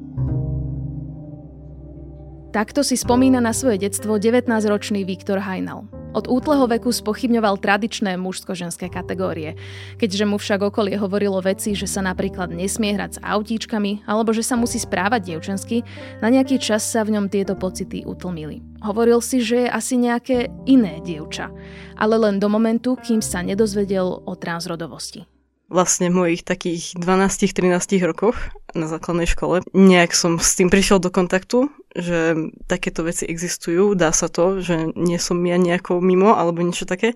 Takto 2.51 2.83
si 2.83 2.99
spomína 2.99 3.39
na 3.39 3.55
svoje 3.55 3.79
detstvo 3.87 4.19
19-ročný 4.19 5.07
Viktor 5.07 5.39
Hajnal. 5.39 5.87
Od 6.11 6.27
útleho 6.27 6.67
veku 6.67 6.91
spochybňoval 6.91 7.63
tradičné 7.63 8.19
mužsko-ženské 8.19 8.91
kategórie, 8.91 9.55
keďže 9.95 10.27
mu 10.27 10.35
však 10.35 10.67
okolie 10.67 10.99
hovorilo 10.99 11.39
veci, 11.39 11.71
že 11.79 11.87
sa 11.87 12.03
napríklad 12.03 12.51
nesmie 12.51 12.91
hrať 12.91 13.11
s 13.15 13.23
autíčkami 13.23 14.03
alebo 14.03 14.35
že 14.35 14.43
sa 14.43 14.59
musí 14.59 14.83
správať 14.83 15.31
dievčensky, 15.31 15.87
na 16.19 16.27
nejaký 16.27 16.59
čas 16.59 16.83
sa 16.83 17.07
v 17.07 17.15
ňom 17.15 17.31
tieto 17.31 17.55
pocity 17.55 18.03
utlmili. 18.03 18.59
Hovoril 18.83 19.23
si, 19.23 19.39
že 19.39 19.63
je 19.63 19.69
asi 19.71 19.95
nejaké 19.95 20.51
iné 20.67 20.99
dievča, 21.07 21.47
ale 21.95 22.19
len 22.19 22.35
do 22.35 22.51
momentu, 22.51 22.99
kým 22.99 23.23
sa 23.23 23.39
nedozvedel 23.39 24.27
o 24.27 24.33
transrodovosti 24.35 25.30
vlastne 25.71 26.11
v 26.11 26.19
mojich 26.19 26.41
takých 26.43 26.99
12-13 26.99 28.03
rokoch 28.03 28.35
na 28.75 28.91
základnej 28.91 29.25
škole. 29.25 29.63
Nejak 29.71 30.11
som 30.11 30.35
s 30.37 30.59
tým 30.59 30.67
prišiel 30.67 30.99
do 30.99 31.07
kontaktu, 31.07 31.71
že 31.95 32.35
takéto 32.67 33.07
veci 33.07 33.23
existujú, 33.23 33.95
dá 33.95 34.11
sa 34.11 34.27
to, 34.27 34.59
že 34.59 34.91
nie 34.99 35.17
som 35.17 35.39
ja 35.47 35.55
nejako 35.55 36.03
mimo 36.03 36.35
alebo 36.35 36.59
niečo 36.59 36.83
také. 36.83 37.15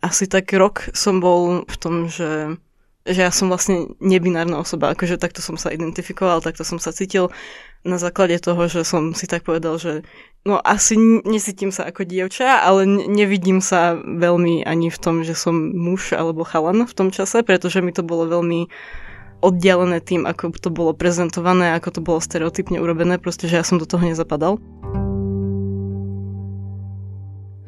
Asi 0.00 0.24
tak 0.24 0.48
rok 0.56 0.88
som 0.96 1.20
bol 1.20 1.68
v 1.68 1.76
tom, 1.76 2.08
že 2.08 2.56
že 3.04 3.20
ja 3.20 3.28
som 3.28 3.52
vlastne 3.52 3.92
nebinárna 4.00 4.56
osoba, 4.56 4.96
akože 4.96 5.20
takto 5.20 5.44
som 5.44 5.60
sa 5.60 5.68
identifikoval, 5.68 6.40
takto 6.40 6.64
som 6.64 6.80
sa 6.80 6.88
cítil 6.88 7.28
na 7.84 8.00
základe 8.00 8.40
toho, 8.40 8.64
že 8.64 8.80
som 8.80 9.12
si 9.12 9.28
tak 9.28 9.44
povedal, 9.44 9.76
že 9.76 10.08
no 10.48 10.56
asi 10.56 10.96
nesítim 11.28 11.68
sa 11.68 11.84
ako 11.84 12.08
dievča, 12.08 12.64
ale 12.64 12.88
nevidím 12.88 13.60
sa 13.60 13.92
veľmi 14.00 14.64
ani 14.64 14.88
v 14.88 14.98
tom, 14.98 15.20
že 15.20 15.36
som 15.36 15.52
muž 15.76 16.16
alebo 16.16 16.48
chalan 16.48 16.88
v 16.88 16.96
tom 16.96 17.12
čase, 17.12 17.44
pretože 17.44 17.84
mi 17.84 17.92
to 17.92 18.00
bolo 18.00 18.24
veľmi 18.24 18.72
oddialené 19.44 20.00
tým, 20.00 20.24
ako 20.24 20.56
to 20.56 20.72
bolo 20.72 20.96
prezentované, 20.96 21.76
ako 21.76 21.88
to 21.92 22.00
bolo 22.00 22.24
stereotypne 22.24 22.80
urobené, 22.80 23.20
proste, 23.20 23.44
že 23.44 23.60
ja 23.60 23.64
som 23.64 23.76
do 23.76 23.84
toho 23.84 24.00
nezapadal. 24.00 24.56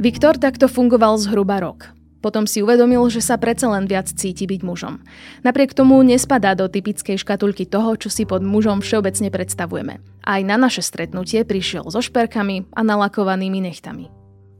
Viktor 0.01 0.41
takto 0.41 0.69
fungoval 0.69 1.21
zhruba 1.21 1.61
rok. 1.61 1.96
Potom 2.27 2.43
si 2.43 2.59
uvedomil, 2.59 3.07
že 3.07 3.23
sa 3.23 3.39
predsa 3.39 3.71
len 3.71 3.87
viac 3.87 4.11
cíti 4.11 4.51
byť 4.51 4.67
mužom. 4.67 4.99
Napriek 5.47 5.79
tomu 5.79 6.03
nespadá 6.03 6.59
do 6.59 6.67
typickej 6.67 7.23
škatulky 7.23 7.71
toho, 7.71 7.95
čo 7.95 8.11
si 8.11 8.27
pod 8.27 8.43
mužom 8.43 8.83
všeobecne 8.83 9.31
predstavujeme. 9.31 10.03
Aj 10.27 10.41
na 10.43 10.59
naše 10.59 10.83
stretnutie 10.83 11.47
prišiel 11.47 11.87
so 11.87 12.03
šperkami 12.03 12.67
a 12.75 12.83
nalakovanými 12.83 13.63
nechtami. 13.63 14.11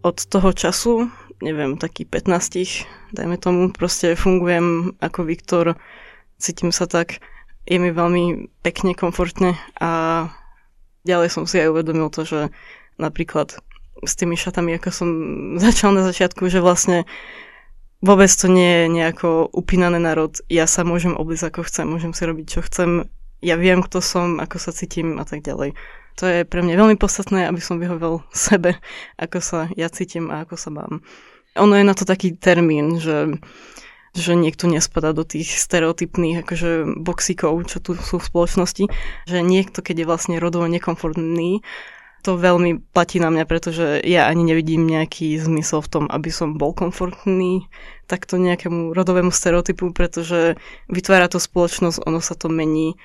Od 0.07 0.15
toho 0.15 0.55
času, 0.55 1.11
neviem, 1.43 1.75
taký 1.75 2.07
15, 2.07 2.87
dajme 3.19 3.35
tomu, 3.35 3.75
proste 3.75 4.15
fungujem 4.15 4.95
ako 5.03 5.27
Viktor, 5.27 5.75
cítim 6.39 6.71
sa 6.71 6.87
tak, 6.87 7.19
je 7.67 7.83
mi 7.83 7.91
veľmi 7.91 8.47
pekne, 8.63 8.95
komfortne 8.95 9.59
a 9.83 10.31
ďalej 11.03 11.35
som 11.35 11.51
si 11.51 11.59
aj 11.59 11.75
uvedomil 11.75 12.15
to, 12.15 12.23
že 12.23 12.55
napríklad 12.95 13.59
s 14.07 14.13
tými 14.15 14.39
šatami, 14.39 14.79
ako 14.79 14.89
som 14.95 15.09
začal 15.67 15.91
na 15.99 16.07
začiatku, 16.07 16.47
že 16.47 16.63
vlastne 16.63 17.11
vôbec 18.03 18.31
to 18.33 18.47
nie 18.49 18.85
je 18.85 18.87
nejako 18.93 19.49
upínané 19.53 20.01
na 20.01 20.13
rod. 20.17 20.41
Ja 20.49 20.69
sa 20.69 20.85
môžem 20.85 21.17
oblísť 21.17 21.55
ako 21.55 21.61
chcem, 21.69 21.87
môžem 21.89 22.13
si 22.13 22.23
robiť 22.25 22.47
čo 22.49 22.61
chcem. 22.65 23.09
Ja 23.45 23.61
viem, 23.61 23.85
kto 23.85 24.01
som, 24.01 24.41
ako 24.41 24.57
sa 24.57 24.73
cítim 24.73 25.21
a 25.21 25.25
tak 25.29 25.45
ďalej. 25.45 25.77
To 26.17 26.25
je 26.25 26.49
pre 26.49 26.65
mňa 26.65 26.81
veľmi 26.81 26.97
podstatné, 26.97 27.45
aby 27.45 27.61
som 27.61 27.77
vyhovel 27.77 28.25
sebe, 28.33 28.81
ako 29.21 29.39
sa 29.41 29.59
ja 29.77 29.89
cítim 29.93 30.33
a 30.33 30.45
ako 30.45 30.57
sa 30.57 30.71
mám. 30.73 31.05
Ono 31.57 31.73
je 31.73 31.85
na 31.85 31.97
to 31.97 32.05
taký 32.05 32.37
termín, 32.37 33.01
že 33.01 33.41
že 34.17 34.33
niekto 34.33 34.65
nespadá 34.65 35.13
do 35.13 35.29
tých 35.29 35.61
stereotypných 35.61 36.41
akože 36.41 37.05
boxíkov, 37.05 37.69
čo 37.69 37.85
tu 37.85 37.93
sú 38.01 38.17
v 38.17 38.29
spoločnosti, 38.33 38.85
že 39.29 39.39
niekto, 39.45 39.85
keď 39.85 40.03
je 40.03 40.09
vlastne 40.09 40.37
rodovo 40.41 40.65
nekomfortný, 40.73 41.61
to 42.27 42.35
veľmi 42.35 42.83
platí 42.91 43.23
na 43.23 43.31
mňa, 43.31 43.45
pretože 43.47 44.03
ja 44.03 44.27
ani 44.27 44.43
nevidím 44.43 44.83
nejaký 44.83 45.39
zmysel 45.39 45.79
v 45.87 45.91
tom, 45.95 46.05
aby 46.11 46.35
som 46.35 46.59
bol 46.59 46.75
komfortný 46.75 47.71
takto 48.11 48.35
nejakému 48.35 48.91
rodovému 48.91 49.31
stereotypu, 49.31 49.95
pretože 49.95 50.59
vytvára 50.91 51.31
to 51.31 51.39
spoločnosť, 51.39 52.03
ono 52.03 52.19
sa 52.19 52.35
to 52.35 52.51
mení. 52.51 52.99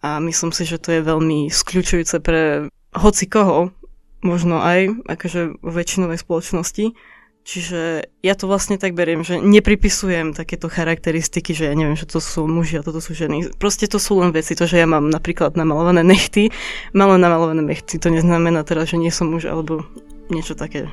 A 0.00 0.18
myslím 0.24 0.56
si, 0.56 0.64
že 0.64 0.80
to 0.80 0.96
je 0.96 1.04
veľmi 1.04 1.52
skľúčujúce 1.52 2.24
pre 2.24 2.72
hoci 2.96 3.28
koho, 3.28 3.76
možno 4.24 4.64
aj 4.64 5.04
akože 5.04 5.60
v 5.60 5.72
väčšinovej 5.76 6.18
spoločnosti, 6.24 6.96
Čiže 7.42 8.06
ja 8.22 8.34
to 8.38 8.46
vlastne 8.46 8.78
tak 8.78 8.94
beriem, 8.94 9.26
že 9.26 9.42
nepripisujem 9.42 10.30
takéto 10.30 10.70
charakteristiky, 10.70 11.50
že 11.50 11.66
ja 11.66 11.74
neviem, 11.74 11.98
že 11.98 12.06
to 12.06 12.22
sú 12.22 12.46
muži 12.46 12.78
a 12.78 12.86
toto 12.86 13.02
sú 13.02 13.18
ženy. 13.18 13.50
Proste 13.58 13.90
to 13.90 13.98
sú 13.98 14.22
len 14.22 14.30
veci, 14.30 14.54
to, 14.54 14.62
že 14.62 14.78
ja 14.78 14.86
mám 14.86 15.10
napríklad 15.10 15.58
namalované 15.58 16.06
nechty, 16.14 16.54
malé 16.94 17.18
namalované 17.18 17.66
nechty, 17.66 17.98
to 17.98 18.14
neznamená 18.14 18.62
teraz, 18.62 18.94
že 18.94 19.02
nie 19.02 19.10
som 19.10 19.26
muž 19.26 19.50
alebo 19.50 19.82
niečo 20.30 20.54
také. 20.54 20.86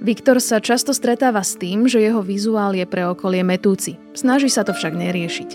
Viktor 0.00 0.40
sa 0.40 0.64
často 0.64 0.96
stretáva 0.96 1.44
s 1.44 1.60
tým, 1.60 1.84
že 1.84 2.00
jeho 2.00 2.24
vizuál 2.24 2.72
je 2.72 2.88
pre 2.88 3.04
okolie 3.04 3.44
metúci. 3.44 4.00
Snaží 4.16 4.48
sa 4.48 4.64
to 4.64 4.72
však 4.72 4.96
neriešiť. 4.96 5.50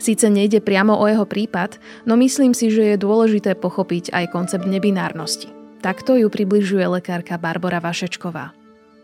Síce 0.00 0.32
nejde 0.32 0.64
priamo 0.64 0.96
o 0.96 1.04
jeho 1.04 1.28
prípad, 1.28 1.76
no 2.08 2.16
myslím 2.16 2.56
si, 2.56 2.72
že 2.72 2.96
je 2.96 2.96
dôležité 2.96 3.60
pochopiť 3.60 4.16
aj 4.16 4.32
koncept 4.32 4.64
nebinárnosti. 4.64 5.59
Takto 5.80 6.12
ju 6.12 6.28
približuje 6.28 6.84
lekárka 6.84 7.40
Barbara 7.40 7.80
Vašečková. 7.80 8.52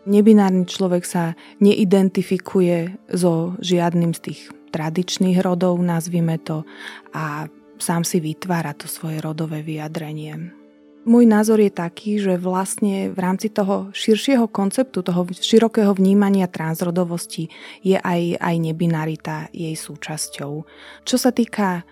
Nebinárny 0.05 0.69
človek 0.69 1.03
sa 1.09 1.33
neidentifikuje 1.57 2.93
so 3.09 3.57
žiadnym 3.57 4.13
z 4.13 4.19
tých 4.29 4.41
tradičných 4.69 5.41
rodov, 5.41 5.81
nazvime 5.81 6.37
to, 6.37 6.69
a 7.17 7.49
sám 7.81 8.05
si 8.05 8.21
vytvára 8.21 8.77
to 8.77 8.85
svoje 8.85 9.17
rodové 9.25 9.65
vyjadrenie. 9.65 10.53
Môj 11.07 11.25
názor 11.25 11.57
je 11.63 11.73
taký, 11.73 12.21
že 12.21 12.37
vlastne 12.37 13.09
v 13.09 13.19
rámci 13.25 13.49
toho 13.49 13.89
širšieho 13.95 14.45
konceptu, 14.45 15.01
toho 15.01 15.25
širokého 15.33 15.97
vnímania 15.97 16.45
transrodovosti 16.45 17.49
je 17.81 17.97
aj, 17.97 18.37
aj 18.37 18.55
nebinarita 18.59 19.49
jej 19.49 19.73
súčasťou. 19.73 20.53
Čo 21.07 21.15
sa 21.17 21.33
týka 21.33 21.87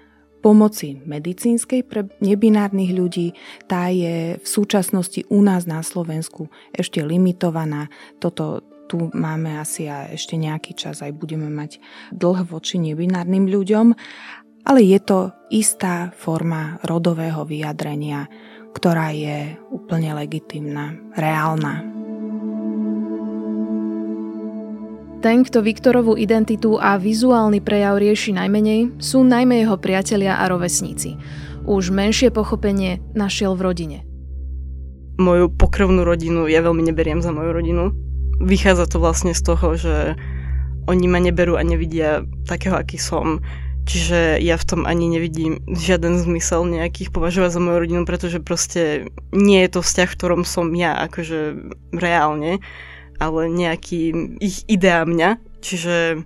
pomoci 0.45 1.01
medicínskej 1.01 1.81
pre 1.89 2.05
nebinárnych 2.21 2.93
ľudí, 2.93 3.33
tá 3.65 3.89
je 3.89 4.37
v 4.37 4.45
súčasnosti 4.45 5.25
u 5.33 5.41
nás 5.41 5.65
na 5.65 5.81
Slovensku 5.81 6.53
ešte 6.69 7.01
limitovaná. 7.01 7.89
Toto 8.21 8.61
tu 8.85 9.09
máme 9.17 9.57
asi 9.57 9.89
a 9.89 10.05
ešte 10.05 10.37
nejaký 10.37 10.77
čas 10.77 11.01
aj 11.01 11.17
budeme 11.17 11.49
mať 11.49 11.81
dlh 12.13 12.45
voči 12.45 12.77
nebinárnym 12.77 13.49
ľuďom, 13.49 13.97
ale 14.69 14.79
je 14.85 14.99
to 15.01 15.33
istá 15.49 16.13
forma 16.13 16.77
rodového 16.85 17.41
vyjadrenia, 17.41 18.29
ktorá 18.77 19.09
je 19.17 19.57
úplne 19.73 20.13
legitimná, 20.13 20.93
reálna. 21.17 21.94
Ten, 25.25 25.41
kto 25.41 25.65
Viktorovú 25.65 26.13
identitu 26.13 26.77
a 26.77 27.01
vizuálny 27.01 27.57
prejav 27.57 27.97
rieši 27.97 28.37
najmenej, 28.37 29.01
sú 29.01 29.25
najmä 29.25 29.65
jeho 29.65 29.73
priatelia 29.81 30.37
a 30.37 30.45
rovesníci. 30.45 31.17
Už 31.65 31.89
menšie 31.89 32.29
pochopenie 32.29 33.01
našiel 33.17 33.57
v 33.57 33.61
rodine. 33.65 33.97
Moju 35.17 35.49
pokrvnú 35.49 36.05
rodinu 36.05 36.45
ja 36.45 36.61
veľmi 36.61 36.85
neberiem 36.85 37.25
za 37.25 37.33
moju 37.33 37.57
rodinu. 37.57 37.89
Vychádza 38.37 38.85
to 38.85 39.01
vlastne 39.01 39.33
z 39.33 39.41
toho, 39.41 39.73
že 39.73 40.13
oni 40.85 41.09
ma 41.09 41.17
neberú 41.17 41.57
a 41.57 41.65
nevidia 41.65 42.21
takého, 42.45 42.77
aký 42.77 43.01
som. 43.01 43.41
Čiže 43.89 44.37
ja 44.45 44.61
v 44.61 44.67
tom 44.69 44.85
ani 44.85 45.09
nevidím 45.09 45.57
žiaden 45.73 46.21
zmysel 46.21 46.69
nejakých 46.69 47.09
považovať 47.09 47.49
za 47.49 47.61
moju 47.65 47.81
rodinu, 47.81 48.05
pretože 48.05 48.45
proste 48.45 49.09
nie 49.33 49.65
je 49.65 49.73
to 49.73 49.81
vzťah, 49.81 50.09
v 50.13 50.17
ktorom 50.21 50.41
som 50.45 50.69
ja, 50.77 50.93
akože 51.01 51.65
reálne 51.97 52.61
ale 53.19 53.47
nejaký 53.49 54.35
ich 54.41 54.63
idea 54.67 55.05
mňa. 55.05 55.41
Čiže 55.61 56.25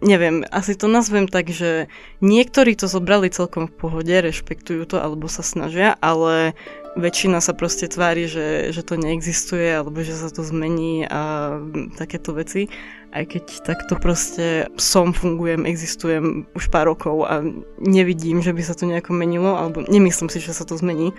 neviem, 0.00 0.42
asi 0.48 0.74
to 0.74 0.88
nazvem 0.88 1.28
tak, 1.28 1.52
že 1.52 1.86
niektorí 2.24 2.74
to 2.74 2.88
zobrali 2.88 3.28
celkom 3.28 3.68
v 3.68 3.76
pohode, 3.76 4.12
rešpektujú 4.12 4.88
to 4.88 4.96
alebo 4.96 5.28
sa 5.28 5.44
snažia, 5.44 5.94
ale 6.00 6.56
väčšina 6.98 7.38
sa 7.38 7.54
proste 7.54 7.86
tvári, 7.86 8.26
že, 8.26 8.74
že 8.74 8.82
to 8.82 8.98
neexistuje 8.98 9.70
alebo 9.70 10.02
že 10.02 10.16
sa 10.16 10.32
to 10.32 10.42
zmení 10.42 11.06
a 11.06 11.54
takéto 11.94 12.34
veci. 12.34 12.66
Aj 13.10 13.22
keď 13.26 13.62
takto 13.62 13.94
proste 13.98 14.66
som, 14.78 15.14
fungujem, 15.14 15.66
existujem 15.66 16.46
už 16.54 16.70
pár 16.70 16.90
rokov 16.90 17.26
a 17.26 17.42
nevidím, 17.78 18.42
že 18.42 18.54
by 18.54 18.62
sa 18.62 18.74
to 18.74 18.86
nejako 18.86 19.14
menilo, 19.14 19.54
alebo 19.54 19.82
nemyslím 19.86 20.30
si, 20.30 20.38
že 20.42 20.54
sa 20.54 20.66
to 20.66 20.78
zmení. 20.78 21.14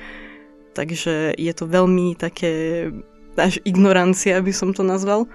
Takže 0.71 1.35
je 1.35 1.51
to 1.51 1.67
veľmi 1.67 2.15
také 2.15 2.87
až 3.37 3.59
ignorancia, 3.63 4.39
by 4.41 4.53
som 4.55 4.73
to 4.75 4.83
nazval. 4.83 5.27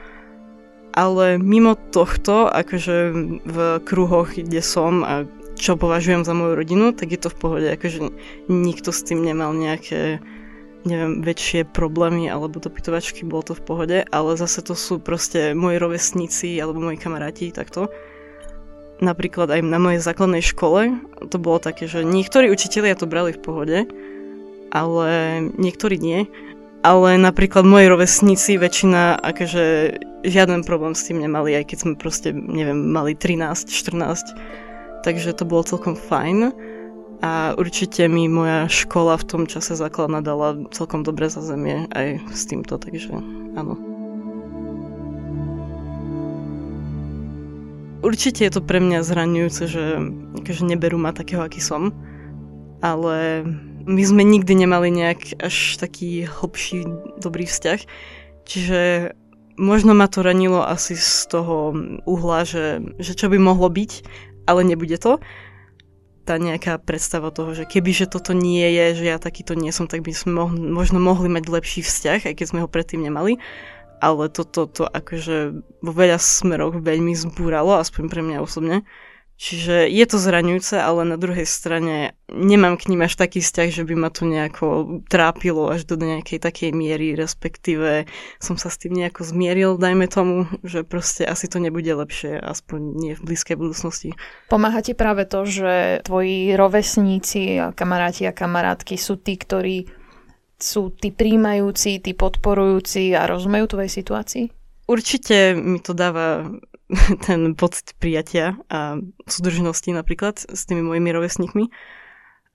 ale 0.96 1.36
mimo 1.36 1.76
tohto, 1.92 2.48
akože 2.48 2.96
v 3.44 3.58
kruhoch, 3.84 4.32
kde 4.32 4.64
som 4.64 5.04
a 5.04 5.28
čo 5.60 5.76
považujem 5.76 6.24
za 6.24 6.32
moju 6.32 6.56
rodinu, 6.56 6.96
tak 6.96 7.12
je 7.12 7.20
to 7.20 7.28
v 7.28 7.36
pohode, 7.36 7.68
akože 7.68 8.08
nikto 8.48 8.96
s 8.96 9.04
tým 9.04 9.20
nemal 9.20 9.52
nejaké 9.52 10.24
neviem, 10.88 11.20
väčšie 11.20 11.68
problémy 11.68 12.32
alebo 12.32 12.62
dopytovačky, 12.62 13.28
bolo 13.28 13.52
to 13.52 13.54
v 13.58 13.62
pohode, 13.64 13.98
ale 14.08 14.30
zase 14.40 14.64
to 14.64 14.72
sú 14.72 14.96
proste 14.96 15.52
moji 15.52 15.76
rovesníci 15.76 16.56
alebo 16.56 16.80
moji 16.80 16.96
kamaráti, 16.96 17.52
takto. 17.52 17.92
Napríklad 19.04 19.52
aj 19.52 19.60
na 19.60 19.76
mojej 19.76 20.00
základnej 20.00 20.40
škole 20.40 20.96
to 21.28 21.36
bolo 21.36 21.60
také, 21.60 21.84
že 21.84 22.00
niektorí 22.06 22.48
učitelia 22.48 22.96
to 22.96 23.04
brali 23.04 23.36
v 23.36 23.42
pohode, 23.44 23.78
ale 24.72 25.08
niektorí 25.60 26.00
nie. 26.00 26.24
Ale 26.84 27.18
napríklad 27.18 27.64
moji 27.64 27.88
rovesníci, 27.88 28.60
väčšina, 28.60 29.18
akože 29.18 29.64
žiaden 30.26 30.62
problém 30.62 30.92
s 30.92 31.08
tým 31.08 31.22
nemali, 31.22 31.56
aj 31.56 31.64
keď 31.72 31.78
sme 31.82 31.94
proste, 31.98 32.30
neviem, 32.34 32.92
mali 32.92 33.16
13, 33.16 33.72
14. 33.72 35.02
Takže 35.02 35.34
to 35.34 35.44
bolo 35.46 35.62
celkom 35.64 35.94
fajn. 35.96 36.52
A 37.24 37.56
určite 37.56 38.04
mi 38.12 38.28
moja 38.28 38.68
škola 38.68 39.16
v 39.16 39.24
tom 39.24 39.42
čase 39.48 39.72
základná 39.72 40.20
dala 40.20 40.68
celkom 40.68 41.00
dobre 41.00 41.32
za 41.32 41.40
zemie 41.40 41.88
aj 41.96 42.20
s 42.28 42.44
týmto, 42.44 42.76
takže 42.76 43.16
áno. 43.56 43.80
Určite 48.04 48.44
je 48.44 48.52
to 48.52 48.60
pre 48.60 48.78
mňa 48.78 49.00
zraňujúce, 49.02 49.62
že 49.66 49.84
akože 50.44 50.62
neberú 50.68 51.00
ma 51.00 51.16
takého, 51.16 51.40
aký 51.40 51.58
som, 51.58 51.90
ale 52.84 53.42
my 53.86 54.02
sme 54.02 54.22
nikdy 54.26 54.66
nemali 54.66 54.90
nejak 54.90 55.38
až 55.38 55.78
taký 55.78 56.26
hlbší 56.26 56.84
dobrý 57.22 57.46
vzťah, 57.46 57.80
čiže 58.44 58.80
možno 59.56 59.96
ma 59.96 60.10
to 60.10 60.20
ranilo 60.20 60.60
asi 60.60 60.98
z 60.98 61.30
toho 61.30 61.72
uhla, 62.04 62.44
že, 62.44 62.82
že 63.00 63.16
čo 63.16 63.32
by 63.32 63.38
mohlo 63.38 63.70
byť, 63.70 63.92
ale 64.50 64.66
nebude 64.66 64.98
to 65.00 65.22
tá 66.26 66.42
nejaká 66.42 66.82
predstava 66.82 67.30
toho, 67.30 67.54
že 67.54 67.64
keby 67.70 67.94
že 67.94 68.10
toto 68.10 68.34
nie 68.34 68.66
je, 68.66 68.98
že 68.98 69.04
ja 69.14 69.18
takýto 69.22 69.54
nie 69.54 69.70
som, 69.70 69.86
tak 69.86 70.02
by 70.02 70.10
sme 70.10 70.34
mohli, 70.34 70.58
možno 70.58 70.98
mohli 70.98 71.30
mať 71.30 71.46
lepší 71.46 71.80
vzťah, 71.86 72.26
aj 72.26 72.34
keď 72.34 72.46
sme 72.50 72.62
ho 72.66 72.68
predtým 72.68 73.06
nemali. 73.06 73.38
Ale 74.02 74.28
toto 74.28 74.66
to, 74.68 74.82
to 74.82 74.84
akože 74.84 75.56
vo 75.80 75.92
veľa 75.94 76.20
smeroch 76.20 76.82
veľmi 76.82 77.14
zbúralo, 77.16 77.78
aspoň 77.80 78.10
pre 78.10 78.20
mňa 78.26 78.42
osobne. 78.42 78.82
Čiže 79.36 79.92
je 79.92 80.04
to 80.08 80.16
zraňujúce, 80.16 80.80
ale 80.80 81.04
na 81.04 81.20
druhej 81.20 81.44
strane 81.44 82.16
nemám 82.32 82.80
k 82.80 82.88
ním 82.88 83.04
až 83.04 83.20
taký 83.20 83.44
vzťah, 83.44 83.68
že 83.68 83.84
by 83.84 83.92
ma 83.92 84.08
to 84.08 84.24
nejako 84.24 84.66
trápilo 85.12 85.68
až 85.68 85.84
do 85.84 86.00
nejakej 86.00 86.40
takej 86.40 86.72
miery, 86.72 87.12
respektíve 87.12 88.08
som 88.40 88.56
sa 88.56 88.72
s 88.72 88.80
tým 88.80 88.96
nejako 88.96 89.28
zmieril, 89.28 89.76
dajme 89.76 90.08
tomu, 90.08 90.48
že 90.64 90.88
proste 90.88 91.28
asi 91.28 91.52
to 91.52 91.60
nebude 91.60 91.92
lepšie, 91.92 92.40
aspoň 92.40 92.80
nie 92.96 93.12
v 93.12 93.28
blízkej 93.28 93.60
budúcnosti. 93.60 94.16
Pomáha 94.48 94.80
ti 94.80 94.96
práve 94.96 95.28
to, 95.28 95.44
že 95.44 96.00
tvoji 96.08 96.56
rovesníci, 96.56 97.60
kamaráti 97.76 98.24
a 98.24 98.32
kamarátky 98.32 98.96
sú 98.96 99.20
tí, 99.20 99.36
ktorí 99.36 99.84
sú 100.56 100.96
tí 100.96 101.12
príjmajúci, 101.12 102.00
tí 102.00 102.16
podporujúci 102.16 103.12
a 103.12 103.28
rozumejú 103.28 103.68
tvojej 103.68 103.92
situácii? 103.92 104.44
Určite 104.88 105.52
mi 105.52 105.76
to 105.84 105.92
dáva 105.92 106.46
ten 107.26 107.54
pocit 107.58 107.94
prijatia 107.98 108.54
a 108.70 109.00
súdržnosti 109.26 109.90
napríklad 109.90 110.38
s 110.38 110.66
tými 110.66 110.82
mojimi 110.86 111.10
rovesníkmi. 111.10 111.64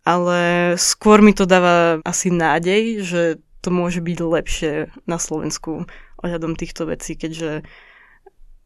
Ale 0.02 0.74
skôr 0.82 1.22
mi 1.22 1.30
to 1.36 1.46
dáva 1.46 2.02
asi 2.02 2.34
nádej, 2.34 3.06
že 3.06 3.22
to 3.62 3.70
môže 3.70 4.02
byť 4.02 4.17
lepšie 4.17 4.74
na 5.06 5.22
Slovensku 5.22 5.86
ohľadom 6.26 6.58
týchto 6.58 6.89
vecí, 6.89 7.13
keďže 7.13 7.62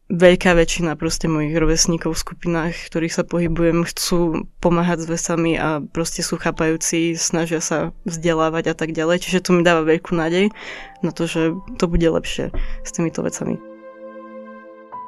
veľká 0.07 0.53
väčšina 0.53 0.95
proste 0.95 1.25
mojich 1.25 1.57
rovesníkov 1.57 2.13
v 2.13 2.23
skupinách, 2.23 2.75
ktorých 2.87 3.15
sa 3.19 3.23
pohybujem, 3.25 3.83
chcú 3.89 4.47
pomáhať 4.61 5.03
s 5.03 5.09
vesami 5.09 5.57
a 5.57 5.81
proste 5.81 6.21
sú 6.21 6.37
chápajúci, 6.37 7.17
snažia 7.17 7.59
sa 7.59 7.91
vzdelávať 8.05 8.71
a 8.71 8.75
tak 8.77 8.93
ďalej. 8.93 9.25
Čiže 9.25 9.49
to 9.49 9.57
mi 9.57 9.65
dáva 9.65 9.81
veľkú 9.83 10.13
nádej 10.13 10.53
na 11.01 11.11
to, 11.11 11.25
že 11.25 11.57
to 11.81 11.89
bude 11.89 12.05
lepšie 12.05 12.53
s 12.85 12.89
týmito 12.93 13.25
vecami. 13.25 13.74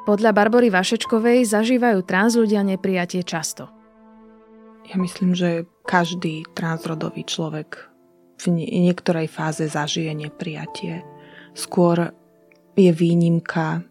Podľa 0.08 0.32
Barbory 0.32 0.72
Vašečkovej 0.72 1.44
zažívajú 1.44 2.00
trans 2.08 2.32
ľudia 2.32 2.64
neprijatie 2.64 3.20
často. 3.20 3.68
Ja 4.88 4.96
myslím, 4.96 5.36
že 5.36 5.68
každý 5.84 6.48
transrodový 6.56 7.28
človek 7.28 7.92
v 8.40 8.56
niektorej 8.88 9.28
fáze 9.28 9.68
zažije 9.68 10.16
neprijatie. 10.16 11.04
Skôr 11.52 12.16
je 12.72 12.88
výnimka, 12.88 13.84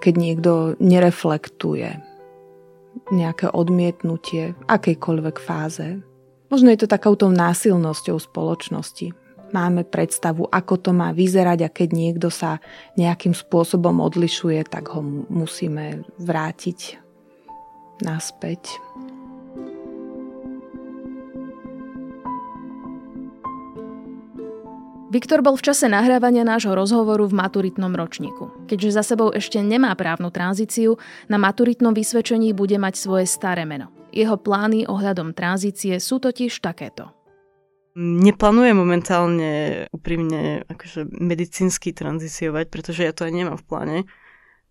keď 0.00 0.14
niekto 0.16 0.52
nereflektuje 0.80 2.00
nejaké 3.12 3.52
odmietnutie 3.52 4.56
akejkoľvek 4.72 5.36
fáze. 5.36 6.00
Možno 6.48 6.72
je 6.72 6.80
to 6.80 6.88
takouto 6.88 7.28
násilnosťou 7.28 8.16
spoločnosti 8.16 9.27
máme 9.52 9.84
predstavu, 9.84 10.48
ako 10.48 10.74
to 10.78 10.90
má 10.96 11.12
vyzerať 11.12 11.58
a 11.64 11.72
keď 11.72 11.88
niekto 11.92 12.28
sa 12.28 12.60
nejakým 12.96 13.32
spôsobom 13.32 14.00
odlišuje, 14.00 14.64
tak 14.68 14.92
ho 14.92 15.00
musíme 15.28 16.04
vrátiť 16.20 17.00
naspäť. 18.02 18.78
Viktor 25.08 25.40
bol 25.40 25.56
v 25.56 25.72
čase 25.72 25.88
nahrávania 25.88 26.44
nášho 26.44 26.76
rozhovoru 26.76 27.24
v 27.24 27.32
maturitnom 27.32 27.88
ročníku. 27.96 28.68
Keďže 28.68 28.90
za 28.92 29.02
sebou 29.02 29.32
ešte 29.32 29.56
nemá 29.64 29.96
právnu 29.96 30.28
tranzíciu, 30.28 31.00
na 31.32 31.40
maturitnom 31.40 31.96
vysvedčení 31.96 32.52
bude 32.52 32.76
mať 32.76 33.00
svoje 33.00 33.24
staré 33.24 33.64
meno. 33.64 33.88
Jeho 34.12 34.36
plány 34.36 34.84
ohľadom 34.84 35.32
tranzície 35.32 35.96
sú 35.96 36.20
totiž 36.20 36.60
takéto. 36.60 37.17
Neplánujem 37.98 38.78
momentálne 38.78 39.50
úprimne 39.90 40.62
akože 40.70 41.10
medicínsky 41.10 41.90
tranziciovať, 41.90 42.70
pretože 42.70 43.02
ja 43.02 43.10
to 43.10 43.26
aj 43.26 43.34
nemám 43.34 43.58
v 43.58 43.66
pláne. 43.66 43.98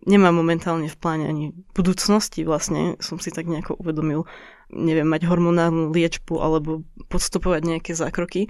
Nemám 0.08 0.32
momentálne 0.32 0.88
v 0.88 0.96
pláne 0.96 1.28
ani 1.28 1.52
budúcnosti 1.76 2.40
vlastne, 2.48 2.96
som 3.04 3.20
si 3.20 3.28
tak 3.28 3.44
nejako 3.44 3.76
uvedomil, 3.76 4.24
neviem, 4.72 5.04
mať 5.04 5.28
hormonálnu 5.28 5.92
liečbu 5.92 6.40
alebo 6.40 6.88
podstupovať 7.12 7.68
nejaké 7.68 7.92
zákroky. 7.92 8.48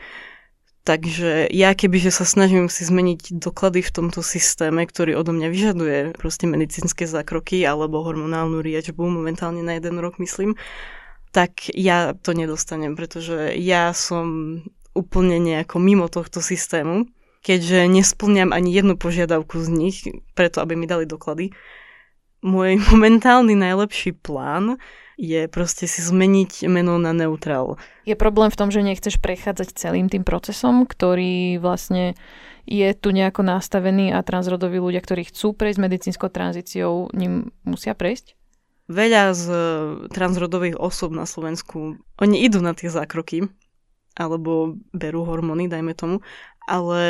Takže 0.87 1.51
ja 1.51 1.75
kebyže 1.75 2.15
sa 2.15 2.23
snažím 2.23 2.71
si 2.71 2.87
zmeniť 2.87 3.35
doklady 3.35 3.83
v 3.83 3.91
tomto 3.91 4.23
systéme, 4.23 4.87
ktorý 4.87 5.19
odo 5.19 5.35
mňa 5.35 5.49
vyžaduje 5.51 5.99
proste 6.15 6.47
medicínske 6.47 7.03
zákroky 7.03 7.67
alebo 7.67 8.07
hormonálnu 8.07 8.63
liečbu, 8.63 9.03
momentálne 9.11 9.61
na 9.61 9.75
jeden 9.75 9.99
rok 9.99 10.23
myslím, 10.23 10.55
tak 11.33 11.69
ja 11.73 12.17
to 12.17 12.33
nedostanem, 12.33 12.97
pretože 12.97 13.55
ja 13.57 13.93
som 13.93 14.61
úplne 14.97 15.39
nejako 15.39 15.79
mimo 15.79 16.07
tohto 16.11 16.43
systému, 16.43 17.07
keďže 17.47 17.87
nesplňam 17.87 18.51
ani 18.51 18.75
jednu 18.75 18.99
požiadavku 18.99 19.63
z 19.63 19.69
nich, 19.71 19.97
preto 20.35 20.59
aby 20.59 20.75
mi 20.75 20.91
dali 20.91 21.07
doklady. 21.07 21.55
Môj 22.43 22.81
momentálny 22.91 23.55
najlepší 23.55 24.17
plán 24.19 24.81
je 25.19 25.51
proste 25.51 25.91
si 25.91 25.99
zmeniť 25.99 26.71
meno 26.71 26.95
na 26.95 27.11
neutral. 27.11 27.75
Je 28.07 28.15
problém 28.15 28.55
v 28.55 28.59
tom, 28.59 28.71
že 28.71 28.87
nechceš 28.87 29.19
prechádzať 29.19 29.75
celým 29.75 30.07
tým 30.07 30.23
procesom, 30.23 30.87
ktorý 30.87 31.59
vlastne 31.59 32.15
je 32.71 32.87
tu 32.95 33.11
nejako 33.11 33.43
nastavený 33.43 34.15
a 34.15 34.23
transrodoví 34.23 34.79
ľudia, 34.79 35.03
ktorí 35.03 35.27
chcú 35.27 35.59
prejsť 35.59 35.83
medicínskou 35.83 36.31
tranzíciou, 36.31 37.11
ním 37.19 37.51
musia 37.67 37.99
prejsť? 37.99 38.38
Veľa 38.89 39.37
z 39.37 39.45
e, 39.49 39.59
transrodových 40.11 40.81
osob 40.81 41.13
na 41.13 41.29
Slovensku, 41.29 42.01
oni 42.19 42.37
idú 42.43 42.65
na 42.65 42.73
tie 42.73 42.89
zákroky, 42.89 43.47
alebo 44.19 44.75
berú 44.91 45.23
hormóny, 45.29 45.71
dajme 45.71 45.95
tomu, 45.95 46.25
ale 46.69 47.03